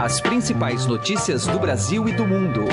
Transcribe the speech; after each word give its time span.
As 0.00 0.20
principais 0.20 0.86
notícias 0.86 1.44
do 1.44 1.58
Brasil 1.58 2.08
e 2.08 2.12
do 2.12 2.24
mundo. 2.24 2.66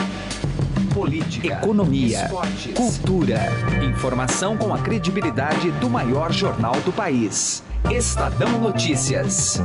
Política, 0.94 1.56
economia, 1.56 2.26
esportes, 2.26 2.74
cultura. 2.76 3.40
Informação 3.84 4.56
com 4.56 4.72
a 4.72 4.78
credibilidade 4.78 5.72
do 5.72 5.90
maior 5.90 6.32
jornal 6.32 6.80
do 6.82 6.94
país. 6.94 7.64
Estadão 7.90 8.62
Notícias. 8.62 9.60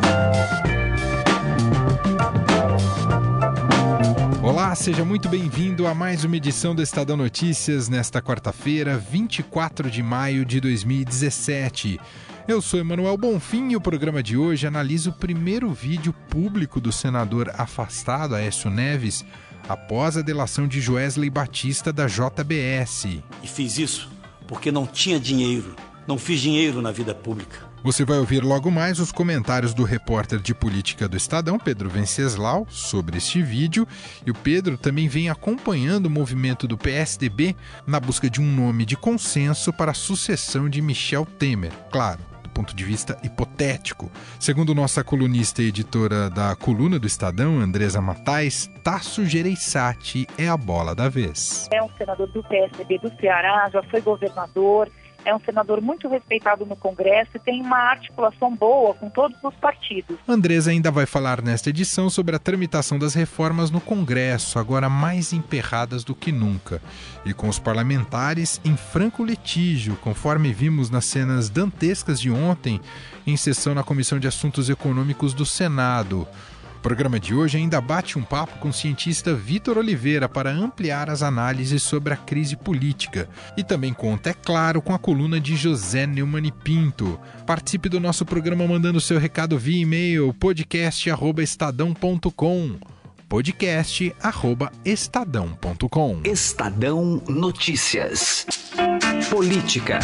Olá, 4.43 4.75
seja 4.75 5.05
muito 5.05 5.29
bem-vindo 5.29 5.87
a 5.87 5.95
mais 5.95 6.25
uma 6.25 6.39
edição 6.39 6.75
do 6.75 6.81
Estadão 6.81 7.17
Notícias 7.17 7.91
nesta 7.91 8.23
quarta-feira, 8.23 8.97
24 8.97 9.91
de 9.91 10.03
maio 10.03 10.47
de 10.47 10.61
2017. 10.61 12.01
Eu 12.49 12.61
sou 12.61 12.81
Emanuel 12.81 13.17
Bonfim 13.17 13.71
e 13.71 13.77
o 13.77 13.81
programa 13.81 14.23
de 14.23 14.37
hoje 14.37 14.67
analisa 14.67 15.11
o 15.11 15.13
primeiro 15.13 15.71
vídeo 15.73 16.13
público 16.29 16.81
do 16.81 16.91
senador 16.91 17.51
afastado 17.57 18.35
Aécio 18.35 18.71
Neves 18.71 19.25
após 19.69 20.17
a 20.17 20.23
delação 20.23 20.67
de 20.67 20.81
Joesley 20.81 21.31
Batista 21.31 21.93
da 21.93 22.07
JBS. 22.07 23.23
E 23.43 23.47
fiz 23.47 23.79
isso 23.79 24.11
porque 24.49 24.73
não 24.73 24.87
tinha 24.87 25.21
dinheiro, 25.21 25.77
não 26.09 26.19
fiz 26.19 26.41
dinheiro 26.41 26.83
na 26.83 26.91
vida 26.91 27.15
pública. 27.15 27.71
Você 27.83 28.05
vai 28.05 28.19
ouvir 28.19 28.43
logo 28.45 28.71
mais 28.71 28.99
os 28.99 29.13
comentários 29.13 29.73
do 29.73 29.85
repórter 29.85 30.39
de 30.39 30.55
política 30.55 31.09
do 31.09 31.17
Estadão, 31.17 31.59
Pedro 31.59 31.89
Venceslau, 31.89 32.67
sobre 32.69 33.17
este 33.17 33.43
vídeo. 33.43 33.89
E 34.27 34.31
o 34.31 34.35
Pedro 34.35 34.77
também 34.77 35.09
vem 35.09 35.31
acompanhando 35.31 36.07
o 36.07 36.11
movimento 36.11 36.67
do 36.67 36.77
PSDB 36.77 37.57
na 37.87 37.99
busca 37.99 38.29
de 38.29 38.39
um 38.39 38.55
nome 38.55 38.85
de 38.85 38.97
consenso 38.97 39.73
para 39.73 39.93
a 39.93 39.95
sucessão 39.95 40.69
de 40.69 40.83
Michel 40.83 41.25
Temer. 41.25 41.73
Claro, 41.91 42.21
do 42.51 42.53
ponto 42.53 42.75
de 42.75 42.85
vista 42.85 43.17
hipotético. 43.23 44.11
Segundo 44.39 44.75
nossa 44.75 45.03
colunista 45.05 45.63
e 45.63 45.69
editora 45.69 46.29
da 46.29 46.55
coluna 46.57 46.99
do 46.99 47.07
Estadão, 47.07 47.61
Andresa 47.61 48.01
Matais, 48.01 48.69
Tasso 48.83 49.25
Gereissati 49.25 50.27
é 50.37 50.49
a 50.49 50.57
bola 50.57 50.95
da 50.95 51.09
vez. 51.09 51.69
É 51.73 51.83
um 51.83 51.89
senador 51.97 52.27
do 52.29 52.43
PSDB 52.43 52.99
do 52.99 53.13
Ceará, 53.21 53.71
já 53.73 53.83
foi 53.85 54.01
governador 54.01 54.91
é 55.25 55.35
um 55.35 55.41
senador 55.41 55.81
muito 55.81 56.09
respeitado 56.09 56.65
no 56.65 56.77
Congresso 56.77 57.31
e 57.35 57.39
tem 57.39 57.61
uma 57.61 57.77
articulação 57.77 58.55
boa 58.55 58.95
com 58.95 59.09
todos 59.09 59.37
os 59.43 59.55
partidos. 59.55 60.17
Andresa 60.27 60.71
ainda 60.71 60.91
vai 60.91 61.07
falar 61.07 61.43
nesta 61.43 61.71
edição 61.71 62.09
sobre 62.09 62.37
a 62.37 62.39
tramitação 62.39 62.99
das 62.99 63.15
reformas 63.15 63.71
no 63.71 63.81
Congresso, 63.81 64.59
agora 64.59 64.89
mais 64.89 65.33
emperradas 65.33 66.05
do 66.05 66.15
que 66.15 66.33
nunca, 66.33 66.81
e 67.25 67.33
com 67.33 67.49
os 67.49 67.59
parlamentares 67.59 68.61
em 68.65 68.77
franco 68.77 69.25
litígio, 69.25 69.97
conforme 69.97 70.53
vimos 70.53 70.91
nas 70.91 71.05
cenas 71.05 71.51
dantescas 71.51 72.21
de 72.21 72.31
ontem 72.31 72.81
em 73.27 73.37
sessão 73.37 73.75
na 73.75 73.83
Comissão 73.83 74.19
de 74.19 74.27
Assuntos 74.27 74.71
Econômicos 74.71 75.35
do 75.35 75.45
Senado. 75.45 76.27
O 76.81 76.83
programa 76.83 77.21
de 77.21 77.35
hoje 77.35 77.59
ainda 77.59 77.79
bate 77.79 78.19
um 78.19 78.23
papo 78.23 78.59
com 78.59 78.71
o 78.71 78.73
cientista 78.73 79.35
Vitor 79.35 79.77
Oliveira 79.77 80.27
para 80.27 80.51
ampliar 80.51 81.11
as 81.11 81.23
análises 81.23 81.83
sobre 81.83 82.15
a 82.15 82.17
crise 82.17 82.57
política. 82.57 83.29
E 83.55 83.63
também 83.63 83.93
conta, 83.93 84.31
é 84.31 84.33
claro, 84.33 84.81
com 84.81 84.95
a 84.95 84.99
coluna 84.99 85.39
de 85.39 85.57
José 85.57 86.07
Neumann 86.07 86.51
Pinto. 86.65 87.21
Participe 87.47 87.91
do 87.91 88.01
nosso 88.01 88.25
programa 88.25 88.67
mandando 88.67 88.99
seu 88.99 89.19
recado 89.19 89.59
via 89.59 89.83
e-mail 89.83 90.33
podcast@estadão.com 90.33 92.79
podcast@estadão.com. 93.29 96.21
Estadão 96.25 97.23
Notícias. 97.29 98.47
Política. 99.29 99.99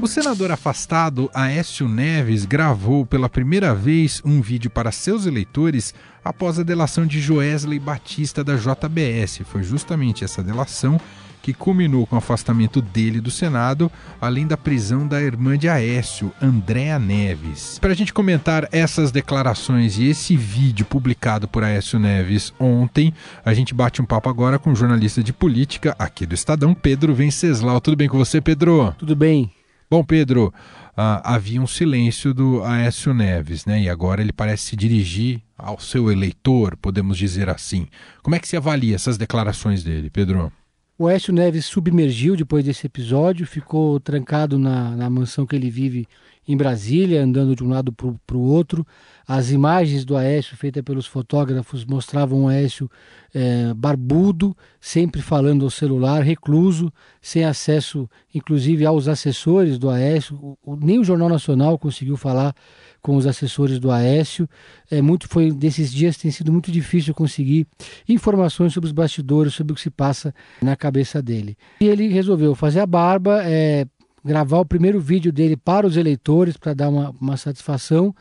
O 0.00 0.06
senador 0.06 0.50
afastado 0.50 1.30
Aécio 1.34 1.86
Neves 1.86 2.46
gravou 2.46 3.04
pela 3.04 3.28
primeira 3.28 3.74
vez 3.74 4.22
um 4.24 4.40
vídeo 4.40 4.70
para 4.70 4.90
seus 4.90 5.26
eleitores 5.26 5.92
após 6.24 6.58
a 6.58 6.62
delação 6.62 7.06
de 7.06 7.20
Joesley 7.20 7.78
Batista 7.78 8.42
da 8.42 8.56
JBS. 8.56 9.42
Foi 9.44 9.62
justamente 9.62 10.24
essa 10.24 10.42
delação 10.42 10.98
que 11.42 11.52
culminou 11.52 12.06
com 12.06 12.16
o 12.16 12.18
afastamento 12.18 12.80
dele 12.80 13.20
do 13.20 13.30
Senado, 13.30 13.92
além 14.18 14.46
da 14.46 14.56
prisão 14.56 15.06
da 15.06 15.20
irmã 15.20 15.58
de 15.58 15.68
Aécio, 15.68 16.32
Andréa 16.40 16.98
Neves. 16.98 17.78
Para 17.78 17.92
a 17.92 17.96
gente 17.96 18.12
comentar 18.12 18.68
essas 18.72 19.12
declarações 19.12 19.98
e 19.98 20.06
esse 20.06 20.34
vídeo 20.34 20.86
publicado 20.86 21.46
por 21.46 21.62
Aécio 21.62 21.98
Neves 21.98 22.54
ontem, 22.58 23.12
a 23.44 23.52
gente 23.52 23.74
bate 23.74 24.00
um 24.00 24.06
papo 24.06 24.30
agora 24.30 24.58
com 24.58 24.72
o 24.72 24.76
jornalista 24.76 25.22
de 25.22 25.32
política 25.32 25.94
aqui 25.98 26.24
do 26.24 26.34
Estadão, 26.34 26.72
Pedro 26.72 27.14
Venceslau. 27.14 27.82
Tudo 27.82 27.98
bem 27.98 28.08
com 28.08 28.16
você, 28.16 28.40
Pedro? 28.40 28.94
Tudo 28.98 29.14
bem. 29.14 29.50
Bom, 29.90 30.04
Pedro, 30.04 30.54
uh, 30.90 31.20
havia 31.24 31.60
um 31.60 31.66
silêncio 31.66 32.32
do 32.32 32.62
Aécio 32.62 33.12
Neves, 33.12 33.66
né? 33.66 33.82
E 33.82 33.88
agora 33.90 34.22
ele 34.22 34.32
parece 34.32 34.68
se 34.68 34.76
dirigir 34.76 35.42
ao 35.58 35.80
seu 35.80 36.12
eleitor, 36.12 36.76
podemos 36.76 37.18
dizer 37.18 37.48
assim. 37.48 37.88
Como 38.22 38.36
é 38.36 38.38
que 38.38 38.46
se 38.46 38.56
avalia 38.56 38.94
essas 38.94 39.18
declarações 39.18 39.82
dele, 39.82 40.08
Pedro? 40.08 40.52
O 40.96 41.08
Aécio 41.08 41.32
Neves 41.32 41.66
submergiu 41.66 42.36
depois 42.36 42.64
desse 42.64 42.86
episódio, 42.86 43.44
ficou 43.46 43.98
trancado 43.98 44.60
na, 44.60 44.94
na 44.94 45.10
mansão 45.10 45.44
que 45.44 45.56
ele 45.56 45.70
vive 45.70 46.06
em 46.52 46.56
Brasília, 46.56 47.22
andando 47.22 47.54
de 47.54 47.62
um 47.62 47.68
lado 47.68 47.92
para 47.92 48.36
o 48.36 48.40
outro. 48.40 48.84
As 49.26 49.52
imagens 49.52 50.04
do 50.04 50.16
Aécio 50.16 50.56
feitas 50.56 50.82
pelos 50.82 51.06
fotógrafos 51.06 51.84
mostravam 51.84 52.44
o 52.44 52.48
Aécio 52.48 52.90
é, 53.32 53.72
barbudo, 53.72 54.56
sempre 54.80 55.22
falando 55.22 55.64
ao 55.64 55.70
celular, 55.70 56.22
recluso, 56.22 56.92
sem 57.22 57.44
acesso, 57.44 58.10
inclusive, 58.34 58.84
aos 58.84 59.06
assessores 59.06 59.78
do 59.78 59.88
Aécio. 59.88 60.58
Nem 60.82 60.98
o 60.98 61.04
Jornal 61.04 61.28
Nacional 61.28 61.78
conseguiu 61.78 62.16
falar 62.16 62.52
com 63.00 63.14
os 63.14 63.26
assessores 63.26 63.78
do 63.78 63.92
Aécio. 63.92 64.48
É 64.90 65.00
muito 65.00 65.28
foi 65.28 65.52
desses 65.52 65.92
dias 65.92 66.16
tem 66.16 66.32
sido 66.32 66.50
muito 66.50 66.72
difícil 66.72 67.14
conseguir 67.14 67.68
informações 68.08 68.72
sobre 68.72 68.88
os 68.88 68.92
bastidores, 68.92 69.54
sobre 69.54 69.72
o 69.72 69.76
que 69.76 69.82
se 69.82 69.90
passa 69.90 70.34
na 70.60 70.74
cabeça 70.74 71.22
dele. 71.22 71.56
E 71.80 71.86
ele 71.86 72.08
resolveu 72.08 72.56
fazer 72.56 72.80
a 72.80 72.86
barba, 72.86 73.42
é, 73.44 73.86
gravar 74.24 74.58
o 74.58 74.64
primeiro 74.64 75.00
vídeo 75.00 75.32
dele 75.32 75.56
para 75.56 75.86
os 75.86 75.96
eleitores 75.96 76.56
para 76.56 76.74
dar 76.74 76.88
uma, 76.88 77.14
uma 77.20 77.36
satisfação. 77.36 78.14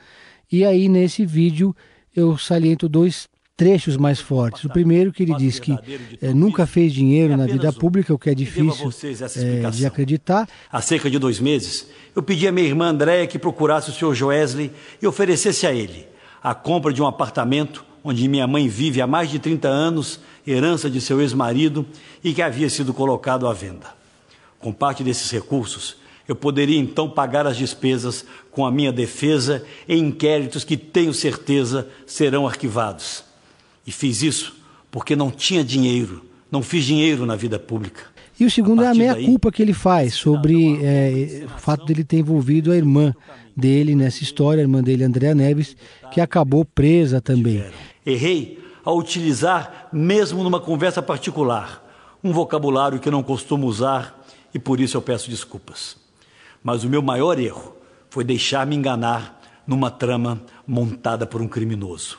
E 0.52 0.66
aí 0.66 0.88
nesse 0.88 1.26
vídeo 1.26 1.76
eu 2.16 2.38
saliento 2.38 2.90
dois 2.90 3.28
trechos 3.60 3.98
mais 3.98 4.22
fortes. 4.22 4.64
O 4.64 4.70
primeiro 4.70 5.12
que 5.12 5.24
ele 5.24 5.36
diz 5.36 5.60
que 5.60 5.78
é, 6.22 6.34
nunca 6.34 6.66
fez 6.66 6.94
dinheiro 6.94 7.36
na 7.36 7.46
vida 7.46 7.74
pública, 7.74 8.14
o 8.14 8.18
que 8.18 8.30
é 8.30 8.34
difícil 8.34 8.90
é, 9.36 9.70
de 9.70 9.86
acreditar. 9.86 10.48
Há 10.72 10.82
cerca 10.82 11.10
de 11.10 11.20
dois 11.20 11.42
meses, 11.42 11.88
eu 12.16 12.24
pedi 12.24 12.48
à 12.48 12.54
minha 12.54 12.66
irmã 12.66 12.88
Andréia 12.88 13.28
que 13.28 13.38
procurasse 13.38 13.90
o 13.90 13.94
senhor 13.94 14.16
Joesley 14.16 14.72
e 15.02 15.06
oferecesse 15.06 15.68
a 15.68 15.74
ele 15.74 16.08
a 16.42 16.56
compra 16.56 16.94
de 16.94 17.02
um 17.02 17.06
apartamento 17.06 17.84
onde 18.02 18.26
minha 18.30 18.48
mãe 18.48 18.70
vive 18.70 19.02
há 19.02 19.08
mais 19.08 19.30
de 19.30 19.40
30 19.40 19.68
anos, 19.68 20.22
herança 20.48 20.90
de 20.90 21.02
seu 21.02 21.20
ex-marido 21.20 21.86
e 22.24 22.34
que 22.34 22.42
havia 22.42 22.70
sido 22.70 22.94
colocado 22.94 23.46
à 23.46 23.54
venda. 23.54 23.99
Com 24.60 24.72
parte 24.74 25.04
desses 25.04 25.32
recursos, 25.32 25.96
eu 26.28 26.36
poderia 26.36 26.78
então 26.78 27.10
pagar 27.10 27.48
as 27.48 27.58
despesas 27.58 28.24
com 28.52 28.66
a 28.66 28.72
minha 28.72 28.92
defesa 28.92 29.66
em 29.88 30.06
inquéritos 30.06 30.64
que 30.64 30.78
tenho 30.78 31.14
certeza 31.14 31.88
serão 32.06 32.46
arquivados. 32.46 33.24
E 33.88 33.92
fiz 33.92 34.22
isso 34.22 34.56
porque 34.92 35.16
não 35.16 35.32
tinha 35.32 35.64
dinheiro, 35.64 36.24
não 36.52 36.62
fiz 36.62 36.86
dinheiro 36.86 37.26
na 37.26 37.36
vida 37.36 37.58
pública. 37.58 38.02
E 38.40 38.46
o 38.46 38.52
segundo 38.52 38.82
a 38.82 38.86
é 38.86 38.88
a 38.90 38.94
meia-culpa 38.94 39.52
que 39.52 39.62
ele 39.62 39.74
faz 39.74 40.14
sobre 40.14 40.80
é, 40.84 41.46
o 41.46 41.60
fato 41.60 41.86
dele 41.86 42.04
ter 42.04 42.20
envolvido 42.20 42.72
a 42.72 42.78
irmã 42.78 43.14
dele 43.56 43.96
nessa 43.96 44.24
história, 44.24 44.62
a 44.62 44.64
irmã 44.64 44.82
dele, 44.82 45.04
Andréa 45.04 45.36
Neves, 45.36 45.76
que 46.12 46.22
acabou 46.22 46.64
presa 46.64 47.20
também. 47.20 47.66
Errei 48.06 48.64
ao 48.86 48.98
utilizar, 48.98 49.90
mesmo 49.92 50.44
numa 50.44 50.60
conversa 50.60 51.02
particular, 51.02 51.86
um 52.24 52.32
vocabulário 52.32 53.00
que 53.00 53.12
não 53.12 53.22
costumo 53.22 53.68
usar 53.68 54.19
e 54.54 54.60
por 54.60 54.80
isso 54.80 54.98
eu 54.98 55.02
peço 55.02 55.30
desculpas. 55.30 55.98
Mas 56.64 56.84
o 56.84 56.90
meu 56.90 57.02
maior 57.02 57.40
erro 57.40 57.76
foi 58.10 58.24
deixar 58.24 58.66
me 58.66 58.76
enganar 58.76 59.40
numa 59.66 59.92
trama 59.92 60.42
montada 60.66 61.26
por 61.26 61.42
um 61.42 61.48
criminoso. 61.48 62.18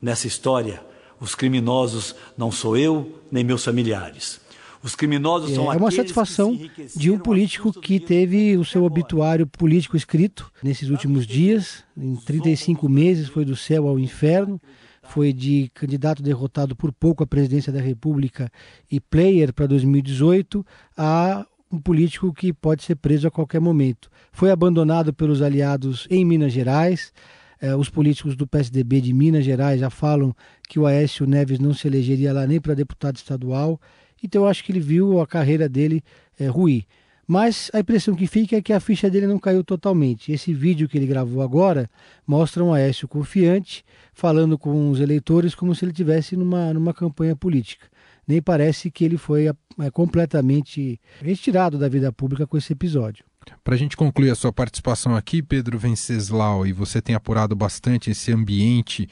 Nessa 0.00 0.26
história, 0.26 0.82
os 1.18 1.34
criminosos 1.34 2.14
não 2.36 2.52
sou 2.52 2.76
eu 2.76 3.20
nem 3.30 3.42
meus 3.42 3.64
familiares. 3.64 4.40
Os 4.82 4.94
criminosos 4.94 5.50
é, 5.50 5.54
são 5.54 5.72
É 5.72 5.76
uma 5.76 5.90
satisfação 5.90 6.58
de 6.96 7.10
um 7.10 7.18
político 7.18 7.72
que 7.72 8.00
teve 8.00 8.56
o 8.56 8.64
seu 8.64 8.84
obituário 8.84 9.46
político 9.46 9.96
escrito 9.96 10.50
nesses 10.62 10.88
últimos 10.88 11.26
dias. 11.26 11.84
Em 11.96 12.16
35 12.16 12.88
meses 12.88 13.28
foi 13.28 13.44
do 13.44 13.54
céu 13.54 13.86
ao 13.86 13.98
inferno. 13.98 14.60
Foi 15.02 15.32
de 15.32 15.70
candidato 15.74 16.22
derrotado 16.22 16.74
por 16.76 16.92
pouco 16.92 17.22
à 17.22 17.26
presidência 17.26 17.72
da 17.72 17.80
República 17.80 18.50
e 18.90 19.00
player 19.00 19.52
para 19.52 19.66
2018 19.66 20.64
a 20.96 21.44
um 21.70 21.78
político 21.78 22.32
que 22.32 22.52
pode 22.52 22.82
ser 22.82 22.96
preso 22.96 23.28
a 23.28 23.30
qualquer 23.30 23.60
momento. 23.60 24.10
Foi 24.32 24.50
abandonado 24.50 25.12
pelos 25.12 25.40
aliados 25.40 26.06
em 26.10 26.24
Minas 26.24 26.52
Gerais. 26.52 27.12
Eh, 27.60 27.74
os 27.76 27.88
políticos 27.88 28.34
do 28.34 28.46
PSDB 28.46 29.00
de 29.00 29.12
Minas 29.12 29.44
Gerais 29.44 29.80
já 29.80 29.90
falam 29.90 30.34
que 30.68 30.78
o 30.78 30.86
Aécio 30.86 31.26
Neves 31.26 31.58
não 31.58 31.72
se 31.72 31.86
elegeria 31.86 32.32
lá 32.32 32.46
nem 32.46 32.60
para 32.60 32.74
deputado 32.74 33.16
estadual. 33.16 33.80
Então 34.22 34.42
eu 34.42 34.48
acho 34.48 34.64
que 34.64 34.72
ele 34.72 34.80
viu 34.80 35.20
a 35.20 35.26
carreira 35.26 35.68
dele 35.68 36.02
eh, 36.38 36.48
ruir. 36.48 36.84
Mas 37.26 37.70
a 37.72 37.78
impressão 37.78 38.16
que 38.16 38.26
fica 38.26 38.56
é 38.56 38.60
que 38.60 38.72
a 38.72 38.80
ficha 38.80 39.08
dele 39.08 39.28
não 39.28 39.38
caiu 39.38 39.62
totalmente. 39.62 40.32
Esse 40.32 40.52
vídeo 40.52 40.88
que 40.88 40.98
ele 40.98 41.06
gravou 41.06 41.42
agora 41.42 41.88
mostra 42.26 42.64
um 42.64 42.74
Aécio 42.74 43.06
confiante, 43.06 43.84
falando 44.12 44.58
com 44.58 44.90
os 44.90 44.98
eleitores 44.98 45.54
como 45.54 45.72
se 45.72 45.84
ele 45.84 45.92
estivesse 45.92 46.36
numa, 46.36 46.74
numa 46.74 46.92
campanha 46.92 47.36
política. 47.36 47.86
Nem 48.30 48.40
parece 48.40 48.92
que 48.92 49.04
ele 49.04 49.18
foi 49.18 49.48
é, 49.48 49.90
completamente 49.90 51.00
retirado 51.20 51.76
da 51.76 51.88
vida 51.88 52.12
pública 52.12 52.46
com 52.46 52.56
esse 52.56 52.72
episódio. 52.72 53.24
Para 53.64 53.74
a 53.74 53.76
gente 53.76 53.96
concluir 53.96 54.30
a 54.30 54.36
sua 54.36 54.52
participação 54.52 55.16
aqui, 55.16 55.42
Pedro 55.42 55.76
Venceslau, 55.76 56.64
e 56.64 56.72
você 56.72 57.02
tem 57.02 57.16
apurado 57.16 57.56
bastante 57.56 58.08
esse 58.08 58.30
ambiente 58.30 59.08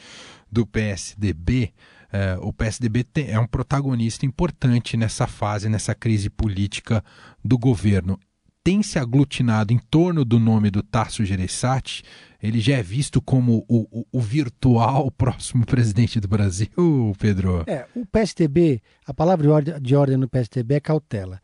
do 0.48 0.64
PSDB, 0.64 1.72
é, 2.12 2.38
o 2.40 2.52
PSDB 2.52 3.02
tem, 3.02 3.28
é 3.28 3.40
um 3.40 3.46
protagonista 3.46 4.24
importante 4.24 4.96
nessa 4.96 5.26
fase, 5.26 5.68
nessa 5.68 5.96
crise 5.96 6.30
política 6.30 7.04
do 7.44 7.58
governo. 7.58 8.20
Tem 8.68 8.82
se 8.82 8.98
aglutinado 8.98 9.72
em 9.72 9.78
torno 9.78 10.26
do 10.26 10.38
nome 10.38 10.70
do 10.70 10.82
Tasso 10.82 11.24
Gereissati. 11.24 12.02
Ele 12.38 12.60
já 12.60 12.76
é 12.76 12.82
visto 12.82 13.18
como 13.18 13.64
o, 13.66 13.88
o, 13.90 14.06
o 14.12 14.20
virtual 14.20 15.08
próximo 15.16 15.64
presidente 15.64 16.20
do 16.20 16.28
Brasil, 16.28 17.16
Pedro? 17.18 17.64
É, 17.66 17.86
o 17.96 18.04
PSDB, 18.04 18.82
a 19.06 19.14
palavra 19.14 19.46
de 19.46 19.50
ordem, 19.50 19.80
de 19.80 19.96
ordem 19.96 20.18
no 20.18 20.28
PSDB 20.28 20.74
é 20.74 20.80
cautela. 20.80 21.40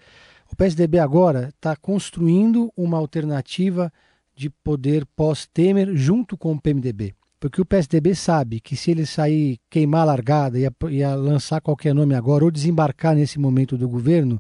O 0.53 0.55
PSDB 0.55 0.99
agora 0.99 1.49
está 1.49 1.75
construindo 1.75 2.71
uma 2.77 2.99
alternativa 2.99 3.91
de 4.37 4.51
poder 4.51 5.07
pós-Temer 5.17 5.97
junto 5.97 6.37
com 6.37 6.53
o 6.53 6.61
PMDB. 6.61 7.15
Porque 7.41 7.59
o 7.59 7.65
PSDB 7.65 8.15
sabe 8.15 8.61
que 8.61 8.77
se 8.77 8.91
ele 8.91 9.07
sair 9.07 9.59
queimar 9.71 10.03
a 10.03 10.05
largada 10.05 10.59
e 10.59 11.03
a, 11.03 11.15
lançar 11.15 11.63
qualquer 11.63 11.95
nome 11.95 12.15
agora 12.15 12.45
ou 12.45 12.51
desembarcar 12.51 13.15
nesse 13.15 13.39
momento 13.39 13.79
do 13.79 13.89
governo, 13.89 14.39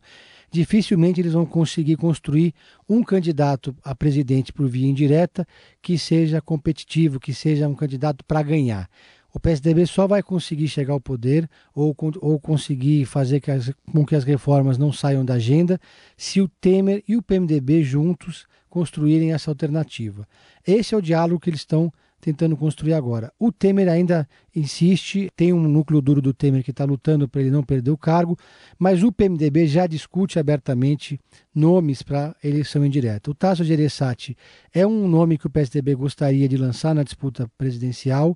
dificilmente 0.54 1.20
eles 1.20 1.32
vão 1.32 1.44
conseguir 1.44 1.96
construir 1.96 2.54
um 2.88 3.02
candidato 3.02 3.74
a 3.82 3.92
presidente 3.92 4.52
por 4.52 4.68
via 4.68 4.86
indireta 4.86 5.44
que 5.82 5.98
seja 5.98 6.40
competitivo, 6.40 7.18
que 7.18 7.34
seja 7.34 7.66
um 7.66 7.74
candidato 7.74 8.24
para 8.24 8.40
ganhar. 8.40 8.88
O 9.32 9.40
PSDB 9.40 9.84
só 9.84 10.06
vai 10.06 10.22
conseguir 10.22 10.68
chegar 10.68 10.92
ao 10.92 11.00
poder 11.00 11.50
ou, 11.74 11.92
ou 12.20 12.38
conseguir 12.38 13.04
fazer 13.04 13.40
que 13.40 13.50
as, 13.50 13.72
com 13.90 14.06
que 14.06 14.14
as 14.14 14.22
reformas 14.22 14.78
não 14.78 14.92
saiam 14.92 15.24
da 15.24 15.34
agenda 15.34 15.80
se 16.16 16.40
o 16.40 16.46
Temer 16.46 17.02
e 17.08 17.16
o 17.16 17.22
PMDB 17.22 17.82
juntos 17.82 18.46
construírem 18.70 19.32
essa 19.32 19.50
alternativa. 19.50 20.24
Esse 20.64 20.94
é 20.94 20.96
o 20.96 21.02
diálogo 21.02 21.40
que 21.40 21.50
eles 21.50 21.62
estão 21.62 21.92
tentando 22.24 22.56
construir 22.56 22.94
agora. 22.94 23.30
O 23.38 23.52
Temer 23.52 23.86
ainda 23.86 24.26
insiste, 24.56 25.30
tem 25.36 25.52
um 25.52 25.68
núcleo 25.68 26.00
duro 26.00 26.22
do 26.22 26.32
Temer 26.32 26.64
que 26.64 26.70
está 26.70 26.82
lutando 26.82 27.28
para 27.28 27.42
ele 27.42 27.50
não 27.50 27.62
perder 27.62 27.90
o 27.90 27.98
cargo, 27.98 28.34
mas 28.78 29.02
o 29.02 29.12
PMDB 29.12 29.66
já 29.66 29.86
discute 29.86 30.38
abertamente 30.38 31.20
nomes 31.54 32.02
para 32.02 32.34
eleição 32.42 32.82
indireta. 32.82 33.30
O 33.30 33.34
Tasso 33.34 33.62
Gereissati 33.62 34.34
é 34.72 34.86
um 34.86 35.06
nome 35.06 35.36
que 35.36 35.46
o 35.46 35.50
PSDB 35.50 35.94
gostaria 35.94 36.48
de 36.48 36.56
lançar 36.56 36.94
na 36.94 37.02
disputa 37.02 37.46
presidencial. 37.58 38.34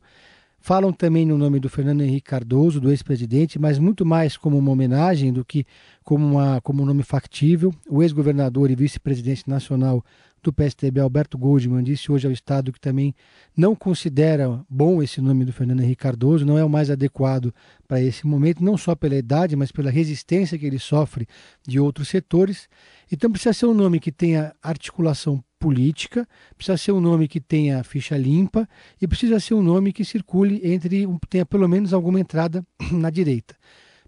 Falam 0.61 0.93
também 0.93 1.25
no 1.25 1.39
nome 1.39 1.59
do 1.59 1.71
Fernando 1.71 2.03
Henrique 2.03 2.29
Cardoso, 2.29 2.81
do 2.81 2.91
ex-presidente, 2.91 3.59
mas 3.59 3.79
muito 3.79 4.05
mais 4.05 4.37
como 4.37 4.59
uma 4.59 4.73
homenagem 4.73 5.33
do 5.33 5.45
que 5.45 5.65
como, 6.05 6.27
uma, 6.27 6.61
como 6.61 6.83
um 6.83 6.87
nome 6.87 7.03
factível. 7.03 7.73
O 7.89 8.03
ex-governador 8.03 8.71
e 8.71 8.75
vice-presidente 8.75 9.49
nacional 9.49 10.05
do 10.43 10.53
PSDB, 10.53 11.01
Alberto 11.01 11.37
Goldman, 11.37 11.83
disse 11.83 12.11
hoje 12.11 12.27
ao 12.27 12.33
Estado 12.33 12.73
que 12.73 12.81
também 12.81 13.15
não 13.57 13.75
considera 13.75 14.65
bom 14.69 15.03
esse 15.03 15.21
nome 15.21 15.45
do 15.45 15.53
Fernando 15.53 15.81
Henrique 15.81 16.03
Cardoso, 16.03 16.45
não 16.45 16.59
é 16.59 16.65
o 16.65 16.69
mais 16.69 16.91
adequado 16.91 17.55
para 17.87 18.01
esse 18.01 18.27
momento, 18.27 18.63
não 18.63 18.77
só 18.77 18.95
pela 18.95 19.17
idade, 19.17 19.57
mas 19.57 19.73
pela 19.73 19.91
resistência 19.91 20.59
que 20.59 20.67
ele 20.67 20.79
sofre 20.79 21.27
de 21.67 21.81
outros 21.81 22.09
setores. 22.09 22.69
Então 23.11 23.31
precisa 23.31 23.53
ser 23.53 23.67
um 23.67 23.75
nome 23.75 24.01
que 24.01 24.13
tenha 24.13 24.55
articulação 24.63 25.43
política, 25.59 26.27
precisa 26.57 26.77
ser 26.77 26.93
um 26.93 27.01
nome 27.01 27.27
que 27.27 27.41
tenha 27.41 27.83
ficha 27.83 28.17
limpa 28.17 28.69
e 29.01 29.07
precisa 29.07 29.41
ser 29.41 29.55
um 29.55 29.63
nome 29.63 29.93
que 29.93 30.05
circule 30.05 30.61
entre, 30.63 31.07
tenha 31.29 31.45
pelo 31.45 31.69
menos 31.69 31.93
alguma 31.93 32.21
entrada 32.21 32.65
na 32.93 33.11
direita. 33.11 33.57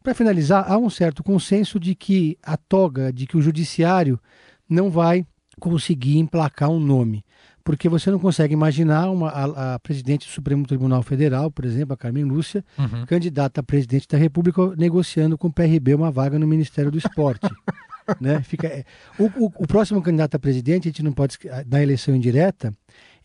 Para 0.02 0.14
finalizar, 0.14 0.70
há 0.70 0.78
um 0.78 0.88
certo 0.88 1.22
consenso 1.22 1.78
de 1.78 1.94
que 1.94 2.38
a 2.42 2.56
toga, 2.56 3.12
de 3.12 3.26
que 3.26 3.36
o 3.36 3.42
judiciário 3.42 4.18
não 4.68 4.88
vai 4.88 5.26
conseguir 5.60 6.18
emplacar 6.18 6.70
um 6.70 6.80
nome. 6.80 7.24
Porque 7.62 7.88
você 7.88 8.10
não 8.10 8.18
consegue 8.18 8.54
imaginar 8.54 9.10
uma, 9.10 9.28
a, 9.28 9.74
a 9.74 9.78
presidente 9.78 10.26
do 10.26 10.32
Supremo 10.32 10.66
Tribunal 10.66 11.02
Federal, 11.02 11.50
por 11.50 11.64
exemplo, 11.64 11.94
a 11.94 11.96
Carmen 11.96 12.24
Lúcia, 12.24 12.64
uhum. 12.76 13.06
candidata 13.06 13.60
a 13.60 13.62
presidente 13.62 14.08
da 14.08 14.18
República, 14.18 14.74
negociando 14.76 15.38
com 15.38 15.48
o 15.48 15.52
PRB 15.52 15.94
uma 15.94 16.10
vaga 16.10 16.38
no 16.38 16.46
Ministério 16.46 16.90
do 16.90 16.98
Esporte. 16.98 17.46
né? 18.20 18.42
Fica, 18.42 18.66
é, 18.66 18.84
o, 19.18 19.24
o, 19.24 19.52
o, 19.58 19.66
próximo 19.66 20.02
candidato 20.02 20.34
a 20.34 20.38
presidente, 20.38 20.88
a 20.88 20.90
gente 20.90 21.02
não 21.02 21.12
pode, 21.12 21.38
na 21.66 21.82
eleição 21.82 22.16
indireta, 22.16 22.74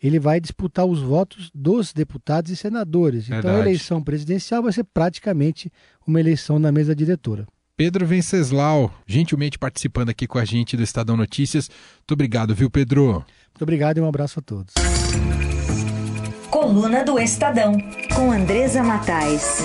ele 0.02 0.18
vai 0.18 0.40
disputar 0.40 0.84
os 0.84 1.00
votos 1.00 1.50
dos 1.54 1.92
deputados 1.92 2.50
e 2.50 2.56
senadores. 2.56 3.28
Verdade. 3.28 3.46
Então 3.48 3.56
a 3.56 3.60
eleição 3.60 4.02
presidencial 4.02 4.62
vai 4.62 4.72
ser 4.72 4.84
praticamente 4.84 5.72
uma 6.06 6.20
eleição 6.20 6.58
na 6.58 6.70
mesa 6.70 6.94
diretora. 6.94 7.46
Pedro 7.78 8.06
Venceslau, 8.06 8.90
gentilmente 9.06 9.58
participando 9.58 10.08
aqui 10.08 10.26
com 10.26 10.38
a 10.38 10.46
gente 10.46 10.78
do 10.78 10.82
Estadão 10.82 11.14
Notícias. 11.14 11.68
Muito 11.68 12.12
obrigado, 12.14 12.54
viu, 12.54 12.70
Pedro? 12.70 13.16
Muito 13.16 13.62
obrigado 13.62 13.98
e 13.98 14.00
um 14.00 14.08
abraço 14.08 14.38
a 14.38 14.42
todos. 14.42 14.72
Coluna 16.50 17.04
do 17.04 17.18
Estadão, 17.18 17.76
com 18.14 18.32
Andresa 18.32 18.82
Matais. 18.82 19.58